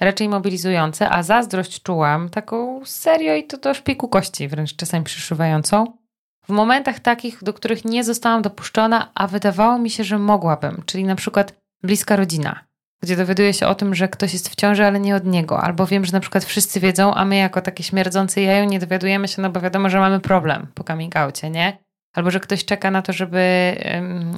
raczej 0.00 0.28
mobilizujące, 0.28 1.10
a 1.10 1.22
zazdrość 1.22 1.82
czułam 1.82 2.28
taką 2.28 2.80
serio 2.84 3.34
i 3.34 3.44
to 3.44 3.56
do 3.56 3.74
szpiku 3.74 4.08
kości, 4.08 4.48
wręcz 4.48 4.76
czasami 4.76 5.04
przyszywającą. 5.04 5.98
W 6.44 6.48
momentach 6.48 7.00
takich, 7.00 7.44
do 7.44 7.54
których 7.54 7.84
nie 7.84 8.04
zostałam 8.04 8.42
dopuszczona, 8.42 9.10
a 9.14 9.26
wydawało 9.26 9.78
mi 9.78 9.90
się, 9.90 10.04
że 10.04 10.18
mogłabym, 10.18 10.82
czyli 10.86 11.04
na 11.04 11.14
przykład 11.14 11.54
bliska 11.82 12.16
rodzina, 12.16 12.64
gdzie 13.02 13.16
dowiaduję 13.16 13.54
się 13.54 13.66
o 13.66 13.74
tym, 13.74 13.94
że 13.94 14.08
ktoś 14.08 14.32
jest 14.32 14.48
w 14.48 14.54
ciąży, 14.54 14.84
ale 14.84 15.00
nie 15.00 15.16
od 15.16 15.26
niego, 15.26 15.60
albo 15.60 15.86
wiem, 15.86 16.04
że 16.04 16.12
na 16.12 16.20
przykład 16.20 16.44
wszyscy 16.44 16.80
wiedzą, 16.80 17.14
a 17.14 17.24
my 17.24 17.36
jako 17.36 17.60
takie 17.60 17.84
śmierdzące 17.84 18.42
jajo 18.42 18.64
nie 18.64 18.78
dowiadujemy 18.80 19.28
się, 19.28 19.42
no 19.42 19.50
bo 19.50 19.60
wiadomo, 19.60 19.90
że 19.90 19.98
mamy 19.98 20.20
problem 20.20 20.66
po 20.74 20.84
coming 20.84 21.16
outie, 21.16 21.50
nie? 21.50 21.78
Albo 22.12 22.30
że 22.30 22.40
ktoś 22.40 22.64
czeka 22.64 22.90
na 22.90 23.02
to, 23.02 23.12
żeby 23.12 23.74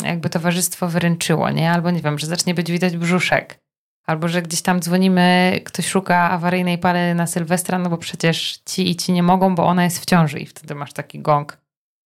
jakby 0.05 0.31
towarzystwo 0.31 0.89
wyręczyło, 0.89 1.51
nie? 1.51 1.71
Albo 1.71 1.91
nie 1.91 2.01
wiem, 2.01 2.19
że 2.19 2.27
zacznie 2.27 2.55
być 2.55 2.71
widać 2.71 2.97
brzuszek. 2.97 3.59
Albo 4.07 4.29
że 4.29 4.43
gdzieś 4.43 4.63
tam 4.63 4.81
dzwonimy, 4.81 5.61
ktoś 5.65 5.87
szuka 5.87 6.31
awaryjnej 6.31 6.79
pary 6.79 7.15
na 7.15 7.27
Sylwestra, 7.27 7.79
no 7.79 7.91
bo 7.91 7.99
przecież 7.99 8.59
ci 8.67 8.91
i 8.91 8.97
ci 8.97 9.13
nie 9.13 9.23
mogą, 9.23 9.55
bo 9.55 9.67
ona 9.67 9.85
jest 9.85 10.03
w 10.03 10.05
ciąży 10.05 10.39
i 10.39 10.47
wtedy 10.47 10.75
masz 10.75 10.93
taki 10.93 11.21
gong. 11.21 11.59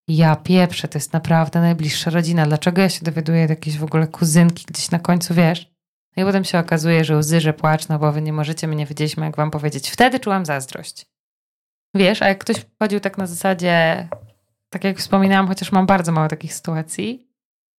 Ja 0.09 0.37
pieprzę, 0.37 0.89
to 0.89 0.99
jest 0.99 1.13
naprawdę 1.13 1.61
najbliższa 1.61 2.11
rodzina. 2.11 2.47
Dlaczego 2.47 2.83
ja 2.83 2.89
się 2.89 3.05
dowiaduję 3.05 3.45
od 3.45 3.51
jakiejś 3.51 3.79
w 3.79 3.85
ogóle 3.85 4.07
kuzynki 4.07 4.65
gdzieś 4.69 4.91
na 4.91 4.99
końcu, 4.99 5.35
wiesz? 5.35 5.71
No 6.17 6.23
i 6.23 6.27
potem 6.27 6.45
się 6.45 6.59
okazuje, 6.59 7.05
że 7.05 7.17
łzy, 7.17 7.41
że 7.41 7.53
płacz, 7.53 7.89
no 7.89 7.99
bo 7.99 8.13
wy 8.13 8.23
nie 8.23 8.33
możecie, 8.33 8.67
my 8.67 8.77
nie 8.77 8.87
wiedzieliśmy, 8.87 9.27
jak 9.27 9.37
wam 9.37 9.51
powiedzieć. 9.51 9.91
Wtedy 9.91 10.21
czułam 10.21 10.47
zazdrość. 10.47 11.07
Wiesz, 11.95 12.23
a 12.23 12.29
jak 12.29 12.39
ktoś 12.39 12.57
wchodził 12.57 13.01
tak 13.01 13.19
na 13.19 13.27
zasadzie, 13.27 14.09
tak 14.71 14.85
jak 14.85 14.99
wspominałam, 14.99 15.49
chociaż 15.49 15.73
mam 15.73 15.87
bardzo 15.87 16.13
mało 16.13 16.29
takich 16.29 16.55
sytuacji, 16.55 17.29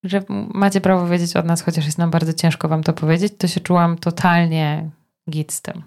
że 0.03 0.23
macie 0.53 0.81
prawo 0.81 1.07
wiedzieć 1.07 1.35
od 1.35 1.45
nas, 1.45 1.61
chociaż 1.61 1.85
jest 1.85 1.97
nam 1.97 2.11
bardzo 2.11 2.33
ciężko 2.33 2.67
wam 2.67 2.83
to 2.83 2.93
powiedzieć, 2.93 3.33
to 3.37 3.47
się 3.47 3.59
czułam 3.59 3.97
totalnie 3.97 4.89
git 5.29 5.51
z 5.51 5.61
tym. 5.61 5.83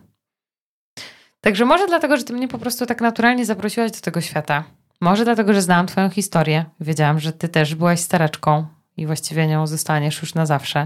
Także 1.41 1.65
może 1.65 1.87
dlatego, 1.87 2.17
że 2.17 2.25
ty 2.25 2.33
mnie 2.33 2.49
po 2.49 2.59
prostu 2.59 2.87
tak 2.87 3.01
naturalnie 3.01 3.47
zaprosiłaś 3.47 3.91
do 3.91 4.01
tego 4.01 4.21
świata. 4.21 4.65
Może 5.01 5.25
dlatego, 5.25 5.55
że 5.55 5.63
znałam 5.63 5.87
twoją 5.87 6.11
historię. 6.11 6.65
Wiedziałam, 6.81 7.21
że 7.21 7.33
ty 7.33 7.49
też 7.49 7.75
byłaś 7.75 8.01
staraczką 8.01 8.67
i 8.97 9.07
właściwie 9.07 9.47
nią 9.47 9.67
zostaniesz 9.67 10.21
już 10.23 10.35
na 10.35 10.47
zawsze. 10.47 10.85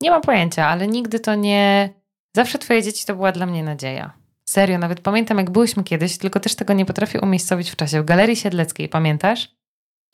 Nie 0.00 0.10
mam 0.10 0.22
pojęcia, 0.22 0.66
ale 0.66 0.88
nigdy 0.88 1.20
to 1.20 1.34
nie... 1.34 1.90
Zawsze 2.36 2.58
twoje 2.58 2.82
dzieci 2.82 3.06
to 3.06 3.14
była 3.14 3.32
dla 3.32 3.46
mnie 3.46 3.64
nadzieja. 3.64 4.12
Serio, 4.48 4.78
nawet 4.78 5.00
pamiętam 5.00 5.38
jak 5.38 5.50
byłyśmy 5.50 5.84
kiedyś, 5.84 6.18
tylko 6.18 6.40
też 6.40 6.54
tego 6.54 6.72
nie 6.72 6.86
potrafię 6.86 7.20
umiejscowić 7.20 7.70
w 7.70 7.76
czasie. 7.76 8.02
W 8.02 8.04
Galerii 8.04 8.36
Siedleckiej, 8.36 8.88
pamiętasz? 8.88 9.56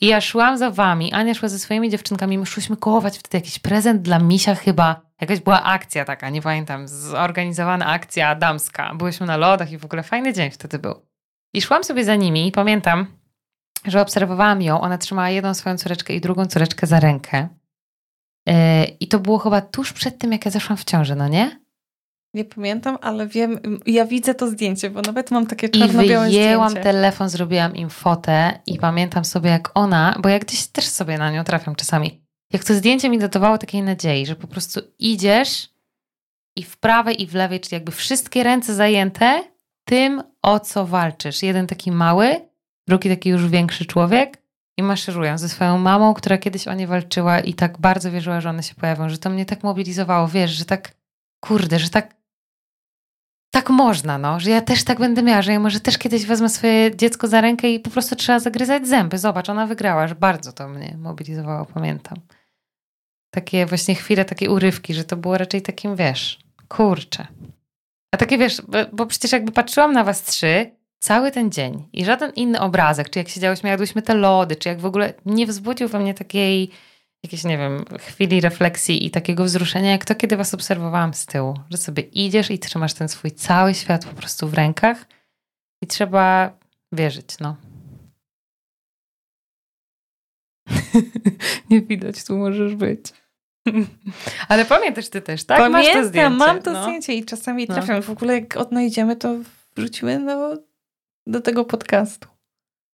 I 0.01 0.07
ja 0.07 0.21
szłam 0.21 0.59
za 0.59 0.71
wami, 0.71 1.12
Ania 1.12 1.35
szła 1.35 1.49
ze 1.49 1.59
swoimi 1.59 1.90
dziewczynkami, 1.90 2.38
my 2.38 2.47
szłyśmy 2.47 2.77
kołować 2.77 3.18
wtedy 3.18 3.37
jakiś 3.37 3.59
prezent 3.59 4.03
dla 4.03 4.18
misia 4.18 4.55
chyba. 4.55 5.01
Jakaś 5.21 5.40
była 5.40 5.62
akcja 5.62 6.05
taka, 6.05 6.31
nie 6.31 6.42
pamiętam, 6.42 6.88
zorganizowana 6.88 7.87
akcja 7.87 8.35
damska. 8.35 8.95
Byłyśmy 8.95 9.27
na 9.27 9.37
lodach 9.37 9.73
i 9.73 9.79
w 9.79 9.85
ogóle 9.85 10.03
fajny 10.03 10.33
dzień 10.33 10.51
wtedy 10.51 10.79
był. 10.79 11.07
I 11.55 11.62
szłam 11.62 11.85
sobie 11.85 12.05
za 12.05 12.16
nimi 12.16 12.49
i 12.49 12.53
pamiętam, 12.53 13.07
że 13.85 14.01
obserwowałam 14.01 14.62
ją, 14.62 14.81
ona 14.81 14.99
trzymała 14.99 15.31
jedną 15.31 15.55
swoją 15.55 15.79
córeczkę 15.79 16.14
i 16.14 16.21
drugą 16.21 16.47
córeczkę 16.47 16.87
za 16.87 17.01
rękę. 17.01 17.49
Yy, 18.47 18.55
I 18.85 19.09
to 19.09 19.18
było 19.18 19.38
chyba 19.38 19.61
tuż 19.61 19.92
przed 19.92 20.18
tym, 20.18 20.33
jak 20.33 20.45
ja 20.45 20.51
zeszłam 20.51 20.77
w 20.77 20.85
ciążę, 20.85 21.14
no 21.14 21.29
nie? 21.29 21.62
Nie 22.35 22.45
pamiętam, 22.45 22.99
ale 23.01 23.27
wiem, 23.27 23.81
ja 23.87 24.05
widzę 24.05 24.35
to 24.35 24.51
zdjęcie, 24.51 24.90
bo 24.90 25.03
nawet 25.03 25.31
mam 25.31 25.47
takie 25.47 25.68
czarno-białe 25.68 26.27
zdjęcie. 26.27 26.38
I 26.38 26.42
wyjęłam 26.42 26.75
telefon, 26.75 27.29
zrobiłam 27.29 27.77
im 27.77 27.90
fotę 27.90 28.59
i 28.66 28.79
pamiętam 28.79 29.25
sobie 29.25 29.51
jak 29.51 29.71
ona, 29.75 30.16
bo 30.23 30.29
ja 30.29 30.38
gdzieś 30.38 30.66
też 30.66 30.85
sobie 30.85 31.18
na 31.18 31.31
nią 31.31 31.45
trafiam 31.45 31.75
czasami, 31.75 32.23
jak 32.53 32.64
to 32.64 32.75
zdjęcie 32.75 33.09
mi 33.09 33.18
dodawało 33.18 33.59
takiej 33.59 33.83
nadziei, 33.83 34.27
że 34.27 34.37
po 34.37 34.47
prostu 34.47 34.81
idziesz 34.99 35.68
i 36.57 36.62
w 36.62 36.77
prawej 36.77 37.23
i 37.23 37.27
w 37.27 37.35
lewej, 37.35 37.61
czyli 37.61 37.75
jakby 37.75 37.92
wszystkie 37.92 38.42
ręce 38.42 38.75
zajęte 38.75 39.42
tym, 39.85 40.23
o 40.42 40.61
co 40.61 40.87
walczysz. 40.87 41.42
Jeden 41.42 41.66
taki 41.66 41.92
mały, 41.92 42.40
drugi 42.88 43.09
taki 43.09 43.29
już 43.29 43.49
większy 43.49 43.87
człowiek 43.87 44.42
i 44.79 44.83
maszerują 44.83 45.38
ze 45.38 45.49
swoją 45.49 45.79
mamą, 45.79 46.14
która 46.14 46.38
kiedyś 46.38 46.68
o 46.68 46.75
nie 46.75 46.87
walczyła 46.87 47.40
i 47.40 47.55
tak 47.55 47.79
bardzo 47.79 48.11
wierzyła, 48.11 48.40
że 48.40 48.51
one 48.51 48.62
się 48.62 48.75
pojawią, 48.75 49.09
że 49.09 49.18
to 49.18 49.31
mnie 49.31 49.47
tak 49.47 49.62
mobilizowało, 49.62 50.29
wiesz, 50.29 50.51
że 50.51 50.64
tak, 50.64 50.95
kurde, 51.40 51.79
że 51.79 51.90
tak 51.90 52.21
tak 53.52 53.70
można, 53.70 54.18
no, 54.18 54.40
że 54.40 54.50
ja 54.50 54.60
też 54.60 54.84
tak 54.84 54.98
będę 54.98 55.22
miała, 55.22 55.42
że 55.42 55.52
ja 55.52 55.60
może 55.60 55.80
też 55.80 55.98
kiedyś 55.98 56.26
wezmę 56.26 56.48
swoje 56.48 56.96
dziecko 56.96 57.28
za 57.28 57.40
rękę 57.40 57.70
i 57.70 57.80
po 57.80 57.90
prostu 57.90 58.16
trzeba 58.16 58.38
zagryzać 58.40 58.88
zęby. 58.88 59.18
Zobacz, 59.18 59.48
ona 59.48 59.66
wygrała, 59.66 60.08
że 60.08 60.14
bardzo 60.14 60.52
to 60.52 60.68
mnie 60.68 60.96
mobilizowało, 60.98 61.66
pamiętam. 61.66 62.18
Takie 63.30 63.66
właśnie 63.66 63.94
chwile, 63.94 64.24
takie 64.24 64.50
urywki, 64.50 64.94
że 64.94 65.04
to 65.04 65.16
było 65.16 65.38
raczej 65.38 65.62
takim, 65.62 65.96
wiesz, 65.96 66.38
kurczę. 66.68 67.26
A 68.14 68.16
takie, 68.16 68.38
wiesz, 68.38 68.62
bo 68.92 69.06
przecież 69.06 69.32
jakby 69.32 69.52
patrzyłam 69.52 69.92
na 69.92 70.04
was 70.04 70.22
trzy, 70.22 70.70
cały 70.98 71.30
ten 71.30 71.50
dzień 71.50 71.88
i 71.92 72.04
żaden 72.04 72.32
inny 72.36 72.60
obrazek, 72.60 73.10
czy 73.10 73.18
jak 73.18 73.28
siedziałyśmy, 73.28 73.68
jadłyśmy 73.68 74.02
te 74.02 74.14
lody, 74.14 74.56
czy 74.56 74.68
jak 74.68 74.80
w 74.80 74.86
ogóle 74.86 75.14
nie 75.26 75.46
wzbudził 75.46 75.88
we 75.88 75.98
mnie 75.98 76.14
takiej 76.14 76.70
jakiejś, 77.22 77.44
nie 77.44 77.58
wiem, 77.58 77.85
chwili 77.98 78.40
refleksji 78.40 79.06
i 79.06 79.11
takiego 79.11 79.44
wzruszenia, 79.44 79.90
jak 79.90 80.04
to, 80.04 80.14
kiedy 80.14 80.37
was 80.37 80.54
obserwowałam 80.54 81.14
z 81.14 81.26
tyłu, 81.26 81.54
że 81.70 81.76
sobie 81.76 82.02
idziesz 82.02 82.50
i 82.50 82.58
trzymasz 82.58 82.94
ten 82.94 83.08
swój 83.08 83.30
cały 83.30 83.74
świat 83.74 84.04
po 84.04 84.14
prostu 84.14 84.48
w 84.48 84.54
rękach 84.54 85.06
i 85.82 85.87
trzeba 85.87 86.56
wierzyć, 86.92 87.38
no. 87.40 87.56
nie 91.70 91.82
widać, 91.82 92.24
tu 92.24 92.38
możesz 92.38 92.74
być. 92.74 93.12
Ale 94.48 94.64
pamiętasz 94.64 95.08
ty 95.08 95.22
też, 95.22 95.44
tak? 95.44 95.58
Pamiętam, 95.58 95.94
Masz 95.94 96.02
to 96.02 96.08
zdjęcie. 96.08 96.37
mam 96.37 96.62
to 96.62 96.72
no. 96.72 96.82
zdjęcie 96.82 97.14
i 97.14 97.24
czasami 97.24 97.66
no. 97.68 97.74
trafiam. 97.74 98.02
W 98.02 98.11
ogóle 98.11 98.35
jak 98.35 98.56
odnajdziemy, 98.56 99.16
to 99.16 99.37
wrzucimy 99.76 100.26
do, 100.26 100.58
do 101.26 101.40
tego 101.40 101.64
podcastu. 101.64 102.28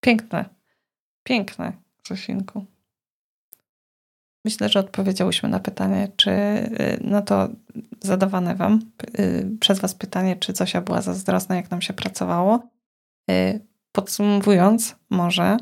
Piękne. 0.00 0.44
Piękne, 1.22 1.72
Zosinku. 2.08 2.66
Myślę, 4.48 4.68
że 4.68 4.80
odpowiedziałyśmy 4.80 5.48
na 5.48 5.60
pytanie, 5.60 6.08
czy 6.16 6.30
y, 6.30 6.98
na 7.00 7.22
to 7.22 7.48
zadawane 8.00 8.54
wam 8.54 8.80
y, 9.18 9.50
przez 9.60 9.78
was 9.78 9.94
pytanie, 9.94 10.36
czy 10.36 10.52
Zosia 10.52 10.80
była 10.80 11.02
zazdrosna, 11.02 11.56
jak 11.56 11.70
nam 11.70 11.82
się 11.82 11.92
pracowało. 11.92 12.62
Y, 13.30 13.60
podsumowując, 13.92 14.96
może, 15.10 15.56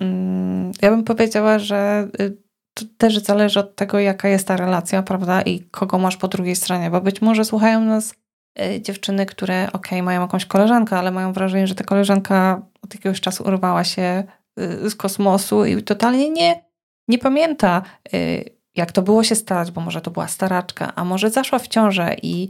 mm, 0.00 0.72
ja 0.82 0.90
bym 0.90 1.04
powiedziała, 1.04 1.58
że 1.58 2.08
to 2.74 2.84
też 2.98 3.18
zależy 3.18 3.60
od 3.60 3.76
tego, 3.76 3.98
jaka 3.98 4.28
jest 4.28 4.48
ta 4.48 4.56
relacja, 4.56 5.02
prawda, 5.02 5.42
i 5.42 5.60
kogo 5.60 5.98
masz 5.98 6.16
po 6.16 6.28
drugiej 6.28 6.56
stronie, 6.56 6.90
bo 6.90 7.00
być 7.00 7.22
może 7.22 7.44
słuchają 7.44 7.80
nas 7.80 8.14
dziewczyny, 8.80 9.26
które, 9.26 9.68
ok, 9.72 9.88
mają 10.02 10.20
jakąś 10.20 10.46
koleżankę, 10.46 10.96
ale 10.96 11.10
mają 11.10 11.32
wrażenie, 11.32 11.66
że 11.66 11.74
ta 11.74 11.84
koleżanka 11.84 12.62
od 12.82 12.94
jakiegoś 12.94 13.20
czasu 13.20 13.44
urwała 13.44 13.84
się 13.84 14.24
z 14.88 14.94
kosmosu 14.94 15.64
i 15.64 15.82
totalnie 15.82 16.30
nie 16.30 16.69
nie 17.10 17.18
pamięta, 17.18 17.82
y, 18.14 18.44
jak 18.76 18.92
to 18.92 19.02
było 19.02 19.24
się 19.24 19.34
starać, 19.34 19.70
bo 19.70 19.80
może 19.80 20.00
to 20.00 20.10
była 20.10 20.28
staraczka, 20.28 20.92
a 20.94 21.04
może 21.04 21.30
zaszła 21.30 21.58
w 21.58 21.68
ciążę 21.68 22.16
i 22.22 22.48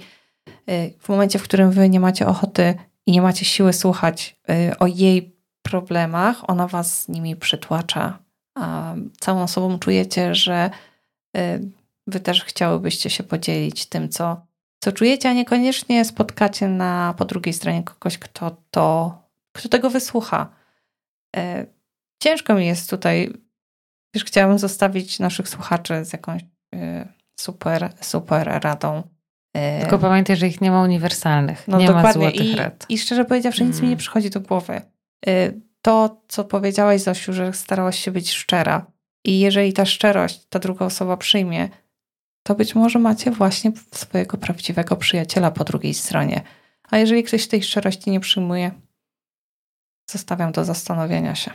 y, 0.49 0.95
w 0.99 1.09
momencie, 1.09 1.39
w 1.39 1.43
którym 1.43 1.71
wy 1.71 1.89
nie 1.89 2.01
macie 2.01 2.27
ochoty 2.27 2.75
i 3.07 3.13
nie 3.13 3.23
macie 3.23 3.45
siły 3.45 3.73
słuchać 3.73 4.37
y, 4.51 4.79
o 4.79 4.87
jej 4.87 5.37
problemach, 5.63 6.51
ona 6.51 6.67
was 6.67 7.03
z 7.03 7.09
nimi 7.09 7.37
przytłacza, 7.37 8.19
a 8.55 8.95
całą 9.21 9.47
sobą 9.47 9.79
czujecie, 9.79 10.35
że 10.35 10.71
wy 12.07 12.21
też 12.21 12.45
chciałybyście 12.45 13.11
się 13.11 13.23
podzielić 13.23 13.87
tym, 13.87 14.09
co, 14.09 14.47
co 14.81 14.93
czujecie, 14.93 15.29
a 15.29 15.33
niekoniecznie 15.33 16.05
spotkacie 16.05 16.69
na 16.69 17.15
po 17.19 17.25
drugiej 17.25 17.53
stronie 17.53 17.83
kogoś, 17.83 18.19
kto 18.19 18.57
to, 18.71 19.19
kto 19.53 19.69
tego 19.69 19.91
wysłucha. 19.91 20.49
Ciężko 22.23 22.55
mi 22.55 22.67
jest 22.67 22.91
tutaj 22.91 23.33
Wiesz, 24.15 24.25
chciałabym 24.25 24.59
zostawić 24.59 25.19
naszych 25.19 25.49
słuchaczy 25.49 26.05
z 26.05 26.13
jakąś 26.13 26.43
y, 26.75 27.09
super, 27.41 27.93
super 28.01 28.63
radą. 28.63 29.03
Y, 29.57 29.81
Tylko 29.81 29.99
pamiętaj, 29.99 30.37
że 30.37 30.47
ich 30.47 30.61
nie 30.61 30.71
ma 30.71 30.83
uniwersalnych. 30.83 31.69
No 31.69 31.79
nie 31.79 31.87
dokładnie. 31.87 32.09
ma 32.09 32.31
złotych 32.31 32.53
I, 32.53 32.57
rad. 32.57 32.87
I 32.89 32.99
szczerze 32.99 33.25
powiedziawszy, 33.25 33.65
nic 33.65 33.73
mm. 33.73 33.83
mi 33.83 33.89
nie 33.89 33.93
mm. 33.93 33.99
przychodzi 33.99 34.31
do 34.31 34.41
głowy. 34.41 34.81
Y, 35.29 35.61
to, 35.83 36.23
co 36.29 36.45
powiedziałaś, 36.45 37.01
Zosiu, 37.01 37.33
że 37.33 37.53
starałaś 37.53 37.99
się 37.99 38.11
być 38.11 38.33
szczera. 38.33 38.87
I 39.25 39.41
jeżeli 39.41 39.73
ta 39.73 39.85
szczerość 39.85 40.47
ta 40.49 40.59
druga 40.59 40.87
osoba 40.87 41.17
przyjmie, 41.17 41.69
to 42.43 42.55
być 42.55 42.75
może 42.75 42.99
macie 42.99 43.31
właśnie 43.31 43.73
swojego 43.93 44.39
prawdziwego 44.39 44.97
przyjaciela 44.97 45.51
po 45.51 45.65
drugiej 45.65 45.95
stronie. 45.95 46.43
A 46.91 46.99
jeżeli 46.99 47.25
ktoś 47.25 47.49
tej 47.49 47.63
szczerości 47.63 48.11
nie 48.11 48.21
przyjmuje, 48.21 48.71
zostawiam 50.11 50.53
do 50.53 50.65
zastanowienia 50.65 51.35
się. 51.35 51.51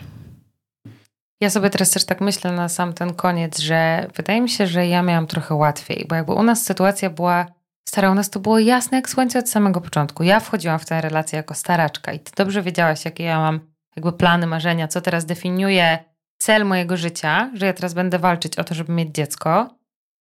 Ja 1.41 1.49
sobie 1.49 1.69
teraz 1.69 1.91
też 1.91 2.05
tak 2.05 2.21
myślę 2.21 2.51
na 2.51 2.69
sam 2.69 2.93
ten 2.93 3.13
koniec, 3.13 3.59
że 3.59 4.07
wydaje 4.15 4.41
mi 4.41 4.49
się, 4.49 4.67
że 4.67 4.87
ja 4.87 5.01
miałam 5.01 5.27
trochę 5.27 5.55
łatwiej, 5.55 6.05
bo 6.09 6.15
jakby 6.15 6.33
u 6.33 6.43
nas 6.43 6.63
sytuacja 6.63 7.09
była 7.09 7.45
stara, 7.89 8.11
u 8.11 8.15
nas 8.15 8.29
to 8.29 8.39
było 8.39 8.59
jasne 8.59 8.97
jak 8.97 9.09
słońce 9.09 9.39
od 9.39 9.49
samego 9.49 9.81
początku. 9.81 10.23
Ja 10.23 10.39
wchodziłam 10.39 10.79
w 10.79 10.85
tę 10.85 11.01
relację 11.01 11.37
jako 11.37 11.53
staraczka 11.53 12.13
i 12.13 12.19
ty 12.19 12.31
dobrze 12.37 12.61
wiedziałaś, 12.61 13.05
jakie 13.05 13.23
ja 13.23 13.39
mam 13.39 13.59
jakby 13.95 14.13
plany, 14.13 14.47
marzenia, 14.47 14.87
co 14.87 15.01
teraz 15.01 15.25
definiuje 15.25 15.99
cel 16.37 16.65
mojego 16.65 16.97
życia, 16.97 17.51
że 17.53 17.65
ja 17.65 17.73
teraz 17.73 17.93
będę 17.93 18.19
walczyć 18.19 18.57
o 18.57 18.63
to, 18.63 18.75
żeby 18.75 18.93
mieć 18.93 19.15
dziecko. 19.15 19.69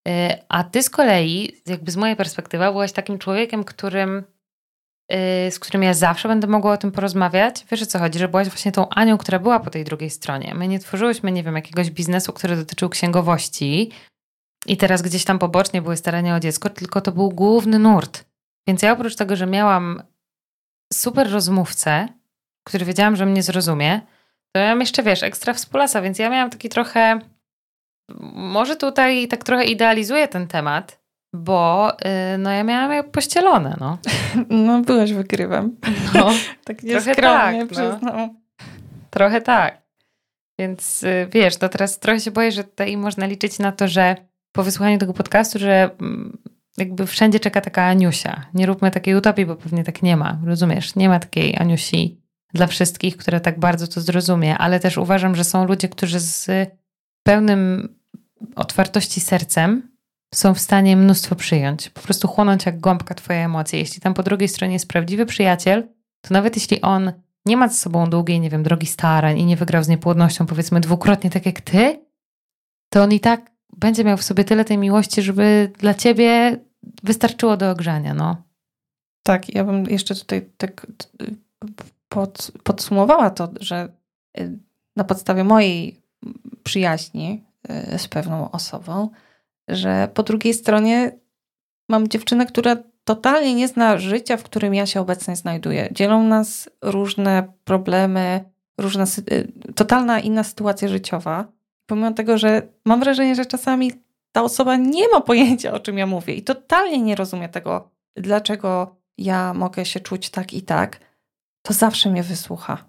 Y, 0.09 0.13
a 0.49 0.65
ty 0.65 0.83
z 0.83 0.91
kolei, 0.91 1.53
jakby 1.67 1.91
z 1.91 1.97
mojej 1.97 2.17
perspektywy, 2.17 2.65
byłaś 2.65 2.93
takim 2.93 3.19
człowiekiem, 3.19 3.65
którym 3.65 4.25
z 5.51 5.59
którym 5.59 5.83
ja 5.83 5.95
zawsze 5.95 6.29
będę 6.29 6.47
mogła 6.47 6.73
o 6.73 6.77
tym 6.77 6.93
porozmawiać. 6.93 7.65
Wiesz 7.71 7.83
o 7.83 7.87
co 7.87 7.99
chodzi, 7.99 8.19
że 8.19 8.29
byłaś 8.29 8.49
właśnie 8.49 8.73
tą 8.73 8.89
Anią, 8.89 9.19
która 9.19 9.39
była 9.39 9.61
po 9.61 9.71
tej 9.71 9.85
drugiej 9.85 10.11
stronie. 10.11 10.55
My 10.55 10.69
nie 10.69 10.79
tworzyłyśmy, 10.79 11.33
nie 11.33 11.43
wiem, 11.43 11.57
jakiegoś 11.57 11.91
biznesu, 11.91 12.33
który 12.33 12.57
dotyczył 12.57 12.89
księgowości 12.89 13.91
i 14.67 14.77
teraz 14.77 15.03
gdzieś 15.03 15.25
tam 15.25 15.39
pobocznie 15.39 15.83
były 15.83 15.97
starania 15.97 16.37
o 16.37 16.41
dziecko, 16.41 16.71
tylko 16.71 17.01
to 17.01 17.13
był 17.13 17.29
główny 17.29 17.79
nurt. 17.79 18.25
Więc 18.69 18.83
ja 18.83 18.93
oprócz 18.93 19.17
tego, 19.17 19.37
że 19.37 19.47
miałam 19.47 20.03
super 20.93 21.31
rozmówcę, 21.31 22.09
który 22.67 22.85
wiedziałam, 22.85 23.17
że 23.17 23.27
mnie 23.27 23.43
zrozumie, 23.43 24.01
to 24.53 24.59
ja 24.59 24.65
miałam 24.65 24.81
jeszcze, 24.81 25.03
wiesz, 25.03 25.23
ekstra 25.23 25.55
współlasa, 25.55 26.03
więc 26.03 26.19
ja 26.19 26.31
miałam 26.31 26.51
taki 26.51 26.69
trochę, 26.69 27.19
może 28.35 28.77
tutaj 28.77 29.29
tak 29.29 29.45
trochę 29.45 29.65
idealizuję 29.65 30.29
ten 30.29 30.49
temat, 30.49 31.04
bo 31.35 31.93
y, 32.35 32.39
no 32.39 32.51
ja 32.51 32.65
miałam 32.65 32.93
je 32.93 33.05
pościelone, 33.05 33.77
no. 33.81 33.99
No 34.67 34.81
byłaś 34.81 35.13
wygrywem. 35.13 35.77
No, 36.15 36.31
tak 36.65 36.81
trochę 36.81 37.15
tak, 37.15 37.57
no. 38.03 38.35
Trochę 39.11 39.41
tak. 39.41 39.83
Więc 40.59 41.03
y, 41.03 41.29
wiesz, 41.31 41.57
to 41.57 41.69
teraz 41.69 41.99
trochę 41.99 42.21
się 42.21 42.31
boję, 42.31 42.53
że 42.53 42.65
tutaj 42.65 42.97
można 42.97 43.27
liczyć 43.27 43.59
na 43.59 43.73
to, 43.73 43.89
że 43.89 44.17
po 44.53 44.63
wysłuchaniu 44.63 44.99
tego 44.99 45.13
podcastu, 45.13 45.59
że 45.59 45.91
mm, 46.01 46.39
jakby 46.77 47.07
wszędzie 47.07 47.41
czeka 47.41 47.61
taka 47.61 47.83
Aniusia. 47.83 48.47
Nie 48.55 48.67
róbmy 48.67 48.91
takiej 48.91 49.15
utopii, 49.15 49.47
bo 49.47 49.57
pewnie 49.57 49.85
tak 49.85 50.03
nie 50.03 50.17
ma. 50.17 50.39
Rozumiesz? 50.45 50.97
Nie 50.97 51.09
ma 51.09 51.21
takiej 51.21 51.57
Aniusi 51.57 52.21
dla 52.55 52.67
wszystkich, 52.67 53.17
która 53.17 53.41
tak 53.41 53.59
bardzo 53.59 53.87
to 53.87 54.01
zrozumie, 54.01 54.59
ale 54.59 54.81
też 54.81 54.99
uważam, 54.99 55.37
że 55.37 55.45
są 55.45 55.67
ludzie, 55.67 55.89
którzy 55.89 56.21
z 56.21 56.51
pełnym 57.23 57.95
otwartości 58.57 59.21
sercem 59.21 59.94
są 60.37 60.55
w 60.55 60.59
stanie 60.59 60.97
mnóstwo 60.97 61.37
przyjąć. 61.37 61.91
Po 61.91 62.01
prostu 62.01 62.29
chłonąć 62.29 62.67
jak 62.67 62.81
gąbka 62.81 63.15
twoje 63.15 63.45
emocje. 63.45 63.79
Jeśli 63.79 64.01
tam 64.01 64.15
po 64.15 64.23
drugiej 64.23 64.49
stronie 64.49 64.73
jest 64.73 64.89
prawdziwy 64.89 65.27
przyjaciel, 65.27 65.89
to 66.21 66.35
nawet 66.35 66.57
jeśli 66.57 66.81
on 66.81 67.13
nie 67.47 67.57
ma 67.57 67.69
ze 67.69 67.75
sobą 67.75 68.11
długiej, 68.11 68.41
nie 68.41 68.51
wiem, 68.51 68.63
drogi 68.63 68.87
starań 68.87 69.39
i 69.39 69.45
nie 69.45 69.57
wygrał 69.57 69.85
z 69.85 69.89
niepłodnością 69.89 70.47
powiedzmy 70.47 70.81
dwukrotnie 70.81 71.31
tak 71.31 71.47
jak 71.47 71.61
ty, 71.61 72.01
to 72.89 73.03
on 73.03 73.13
i 73.13 73.21
tak 73.21 73.51
będzie 73.77 74.05
miał 74.05 74.17
w 74.17 74.23
sobie 74.23 74.45
tyle 74.45 74.65
tej 74.65 74.79
miłości, 74.79 75.23
żeby 75.23 75.73
dla 75.79 75.95
ciebie 75.95 76.59
wystarczyło 77.03 77.57
do 77.57 77.71
ogrzania, 77.71 78.15
no. 78.15 78.37
Tak, 79.23 79.55
ja 79.55 79.65
bym 79.65 79.85
jeszcze 79.85 80.15
tutaj 80.15 80.51
tak 80.57 80.87
pod, 82.09 82.53
podsumowała 82.63 83.31
to, 83.31 83.49
że 83.61 83.89
y, 84.39 84.59
na 84.97 85.05
podstawie 85.05 85.45
mojej 85.45 86.01
przyjaźni 86.63 87.45
y, 87.95 87.99
z 87.99 88.09
pewną 88.09 88.51
osobą, 88.51 89.11
że 89.69 90.09
po 90.15 90.23
drugiej 90.23 90.55
stronie 90.55 91.19
mam 91.89 92.09
dziewczynę, 92.09 92.47
która 92.47 92.77
totalnie 93.05 93.55
nie 93.55 93.69
zna 93.69 93.99
życia, 93.99 94.37
w 94.37 94.43
którym 94.43 94.75
ja 94.75 94.87
się 94.87 95.01
obecnie 95.01 95.37
znajduję. 95.37 95.89
Dzielą 95.93 96.23
nas 96.23 96.71
różne 96.83 97.53
problemy, 97.65 98.45
różna, 98.79 99.05
y, 99.33 99.53
totalna 99.75 100.21
inna 100.21 100.45
sytuacja 100.45 100.89
życiowa. 100.89 101.45
Pomimo 101.87 102.13
tego, 102.13 102.39
że 102.39 102.63
mam 102.85 103.01
wrażenie, 103.01 103.35
że 103.35 103.47
czasami 103.47 103.93
ta 104.33 104.43
osoba 104.43 104.77
nie 104.77 105.09
ma 105.09 105.21
pojęcia, 105.21 105.73
o 105.73 105.81
czym 105.81 105.99
ja 105.99 106.07
mówię 106.07 106.35
i 106.35 106.43
totalnie 106.43 107.03
nie 107.03 107.15
rozumie 107.15 107.49
tego, 107.49 107.91
dlaczego 108.17 108.97
ja 109.19 109.55
mogę 109.55 109.85
się 109.85 110.01
czuć 110.01 110.31
tak 110.31 110.55
i 110.55 110.63
tak, 110.63 111.01
to 111.63 111.73
zawsze 111.73 112.11
mnie 112.11 112.23
wysłucha. 112.23 112.85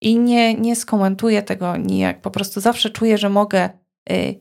I 0.00 0.18
nie, 0.18 0.54
nie 0.54 0.76
skomentuje 0.76 1.42
tego 1.42 1.76
nijak. 1.76 2.20
Po 2.20 2.30
prostu 2.30 2.60
zawsze 2.60 2.90
czuję, 2.90 3.18
że 3.18 3.28
mogę 3.28 3.70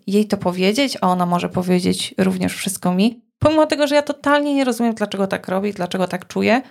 jej 0.07 0.27
to 0.27 0.37
powiedzieć, 0.37 0.97
a 1.01 1.07
ona 1.07 1.25
może 1.25 1.49
powiedzieć 1.49 2.15
również 2.17 2.53
wszystko 2.53 2.93
mi. 2.93 3.21
Pomimo 3.39 3.65
tego, 3.65 3.87
że 3.87 3.95
ja 3.95 4.01
totalnie 4.01 4.55
nie 4.55 4.65
rozumiem, 4.65 4.93
dlaczego 4.93 5.27
tak 5.27 5.47
robi, 5.47 5.73
dlaczego 5.73 6.07
tak 6.07 6.27
czuję, 6.27 6.61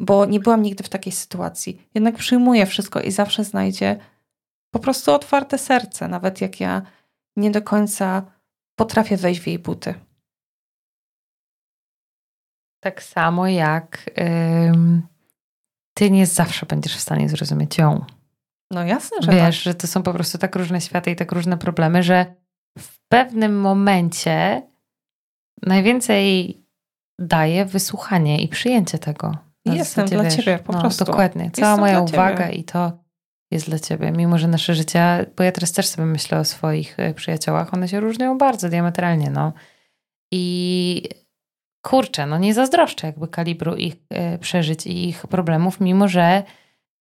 bo 0.00 0.26
nie 0.26 0.40
byłam 0.40 0.62
nigdy 0.62 0.84
w 0.84 0.88
takiej 0.88 1.12
sytuacji. 1.12 1.88
Jednak 1.94 2.16
przyjmuję 2.16 2.66
wszystko 2.66 3.00
i 3.00 3.10
zawsze 3.10 3.44
znajdzie 3.44 3.98
po 4.70 4.78
prostu 4.78 5.12
otwarte 5.12 5.58
serce, 5.58 6.08
nawet 6.08 6.40
jak 6.40 6.60
ja 6.60 6.82
nie 7.36 7.50
do 7.50 7.62
końca 7.62 8.32
potrafię 8.78 9.16
wejść 9.16 9.40
w 9.40 9.46
jej 9.46 9.58
buty. 9.58 9.94
Tak 12.82 13.02
samo 13.02 13.46
jak 13.46 14.10
ym, 14.70 15.02
ty 15.94 16.10
nie 16.10 16.26
zawsze 16.26 16.66
będziesz 16.66 16.96
w 16.96 17.00
stanie 17.00 17.28
zrozumieć 17.28 17.78
ją. 17.78 18.04
No 18.70 18.84
jasne, 18.84 19.16
że 19.20 19.32
Wiesz, 19.32 19.40
tak. 19.40 19.52
że 19.52 19.74
to 19.74 19.86
są 19.86 20.02
po 20.02 20.12
prostu 20.12 20.38
tak 20.38 20.56
różne 20.56 20.80
światy 20.80 21.10
i 21.10 21.16
tak 21.16 21.32
różne 21.32 21.58
problemy, 21.58 22.02
że 22.02 22.34
w 22.78 22.98
pewnym 23.08 23.60
momencie 23.60 24.62
najwięcej 25.62 26.56
daje 27.18 27.64
wysłuchanie 27.64 28.42
i 28.42 28.48
przyjęcie 28.48 28.98
tego. 28.98 29.36
Jestem 29.64 29.84
zasadzie, 29.84 30.14
dla 30.14 30.24
wiesz, 30.24 30.36
ciebie, 30.36 30.58
po 30.58 30.72
no, 30.72 30.80
prostu. 30.80 31.04
Dokładnie. 31.04 31.50
Cała 31.50 31.68
Jestem 31.68 31.80
moja 31.80 32.00
uwaga 32.00 32.46
ciebie. 32.46 32.58
i 32.58 32.64
to 32.64 32.92
jest 33.50 33.68
dla 33.68 33.78
ciebie. 33.78 34.10
Mimo, 34.10 34.38
że 34.38 34.48
nasze 34.48 34.74
życia, 34.74 35.18
bo 35.36 35.42
ja 35.42 35.52
teraz 35.52 35.72
też 35.72 35.88
sobie 35.88 36.06
myślę 36.06 36.38
o 36.38 36.44
swoich 36.44 36.98
e, 36.98 37.14
przyjaciołach, 37.14 37.74
one 37.74 37.88
się 37.88 38.00
różnią 38.00 38.38
bardzo 38.38 38.68
diametralnie, 38.68 39.30
no. 39.30 39.52
I 40.32 41.02
kurczę, 41.82 42.26
no 42.26 42.38
nie 42.38 42.54
zazdroszczę 42.54 43.06
jakby 43.06 43.28
kalibru 43.28 43.76
ich 43.76 43.94
y, 44.34 44.38
przeżyć 44.38 44.86
i 44.86 45.08
ich 45.08 45.26
problemów, 45.26 45.80
mimo 45.80 46.08
że 46.08 46.42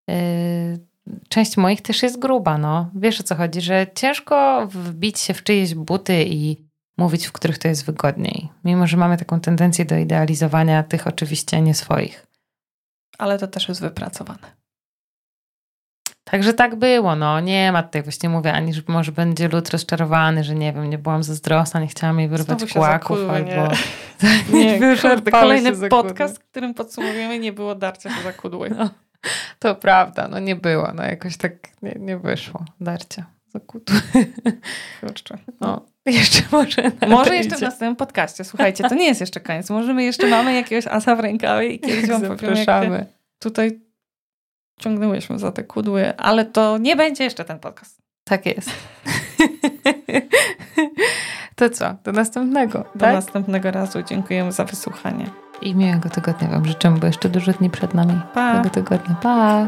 y, 0.10 0.89
część 1.30 1.58
moich 1.58 1.82
też 1.82 2.04
jest 2.04 2.20
gruba, 2.20 2.58
no. 2.58 2.90
Wiesz 2.96 3.20
o 3.20 3.24
co 3.24 3.36
chodzi, 3.36 3.62
że 3.62 3.88
ciężko 3.96 4.68
wbić 4.68 5.20
się 5.20 5.34
w 5.34 5.44
czyjeś 5.44 5.76
buty 5.76 6.26
i 6.28 6.70
mówić, 6.98 7.28
w 7.28 7.32
których 7.32 7.58
to 7.58 7.68
jest 7.68 7.86
wygodniej. 7.86 8.50
Mimo, 8.64 8.88
że 8.88 8.98
mamy 8.98 9.18
taką 9.18 9.40
tendencję 9.40 9.86
do 9.86 9.98
idealizowania 9.98 10.84
tych 10.84 11.08
oczywiście 11.08 11.62
nie 11.62 11.74
swoich. 11.74 12.28
Ale 13.18 13.40
to 13.40 13.48
też 13.48 13.68
jest 13.68 13.82
wypracowane. 13.82 14.60
Także 16.24 16.54
tak 16.54 16.76
było, 16.76 17.16
no. 17.16 17.40
Nie 17.40 17.72
ma 17.72 17.84
tutaj 17.84 18.04
właśnie 18.04 18.30
mówię, 18.30 18.54
ani 18.54 18.74
że 18.74 18.82
może 18.88 19.12
będzie 19.12 19.48
lud 19.48 19.70
rozczarowany, 19.70 20.44
że 20.44 20.56
nie 20.56 20.74
wiem, 20.74 20.90
nie 20.90 20.98
byłam 20.98 21.24
zazdrosna, 21.24 21.80
nie 21.80 21.88
chciałam 21.88 22.20
jej 22.20 22.30
wyrwać 22.30 22.74
kłaków, 22.74 23.20
albo... 23.30 23.74
Nie, 24.54 24.80
nie 24.80 24.98
kolejny 25.32 25.90
podcast, 25.90 26.38
w 26.38 26.50
którym 26.50 26.74
podsumowujemy, 26.74 27.40
nie 27.40 27.54
było 27.54 27.76
darcia 27.76 28.10
się 28.10 28.24
za 28.24 28.34
kudły. 28.34 28.70
No. 28.70 28.90
To 29.60 29.76
prawda, 29.76 30.28
no 30.28 30.40
nie 30.40 30.56
było, 30.56 30.92
no 30.96 31.04
jakoś 31.04 31.38
tak 31.38 31.54
nie, 31.82 31.96
nie 32.00 32.18
wyszło. 32.18 32.66
Darcia 32.82 33.40
zakutu. 33.54 33.94
Kurczę. 35.02 35.38
No, 35.62 35.86
jeszcze 36.06 36.42
może 36.52 36.92
Może 37.08 37.36
jeszcze 37.36 37.58
w 37.58 37.62
następnym 37.62 37.96
podcaście. 37.96 38.44
Słuchajcie, 38.44 38.84
to 38.90 38.96
nie 38.96 39.06
jest 39.06 39.22
jeszcze 39.22 39.40
koniec. 39.40 39.70
Może 39.70 39.94
my 39.94 40.04
jeszcze 40.04 40.28
mamy 40.28 40.54
jakiegoś 40.54 40.88
asa 40.88 41.16
w 41.16 41.20
rękawie 41.20 41.68
i 41.68 41.80
kiedyś 41.80 42.10
wam 42.10 42.22
zapraszamy. 42.22 43.06
tutaj 43.40 43.80
ciągnęłyśmy 44.80 45.40
za 45.40 45.52
te 45.52 45.64
kudły, 45.64 46.18
ale 46.18 46.46
to 46.46 46.78
nie 46.78 46.96
będzie 46.96 47.24
jeszcze 47.24 47.46
ten 47.46 47.60
podcast. 47.60 48.02
Tak 48.24 48.46
jest. 48.46 48.70
to 51.56 51.70
co? 51.70 51.96
Do 52.04 52.12
następnego. 52.12 52.80
Do 52.96 53.00
tak? 53.00 53.14
następnego 53.14 53.72
razu. 53.72 54.04
Dziękujemy 54.04 54.52
za 54.52 54.66
wysłuchanie. 54.66 55.30
I 55.62 55.76
miłego 55.76 56.10
tygodnia 56.10 56.48
Wam 56.48 56.66
życzę, 56.66 56.92
bo 56.92 57.08
jeszcze 57.08 57.30
dużo 57.30 57.52
dni 57.52 57.70
przed 57.70 57.94
nami. 57.94 58.22
Pa. 58.34 58.52
Miłego 58.52 58.70
tygodnia. 58.70 59.16
Pa! 59.16 59.68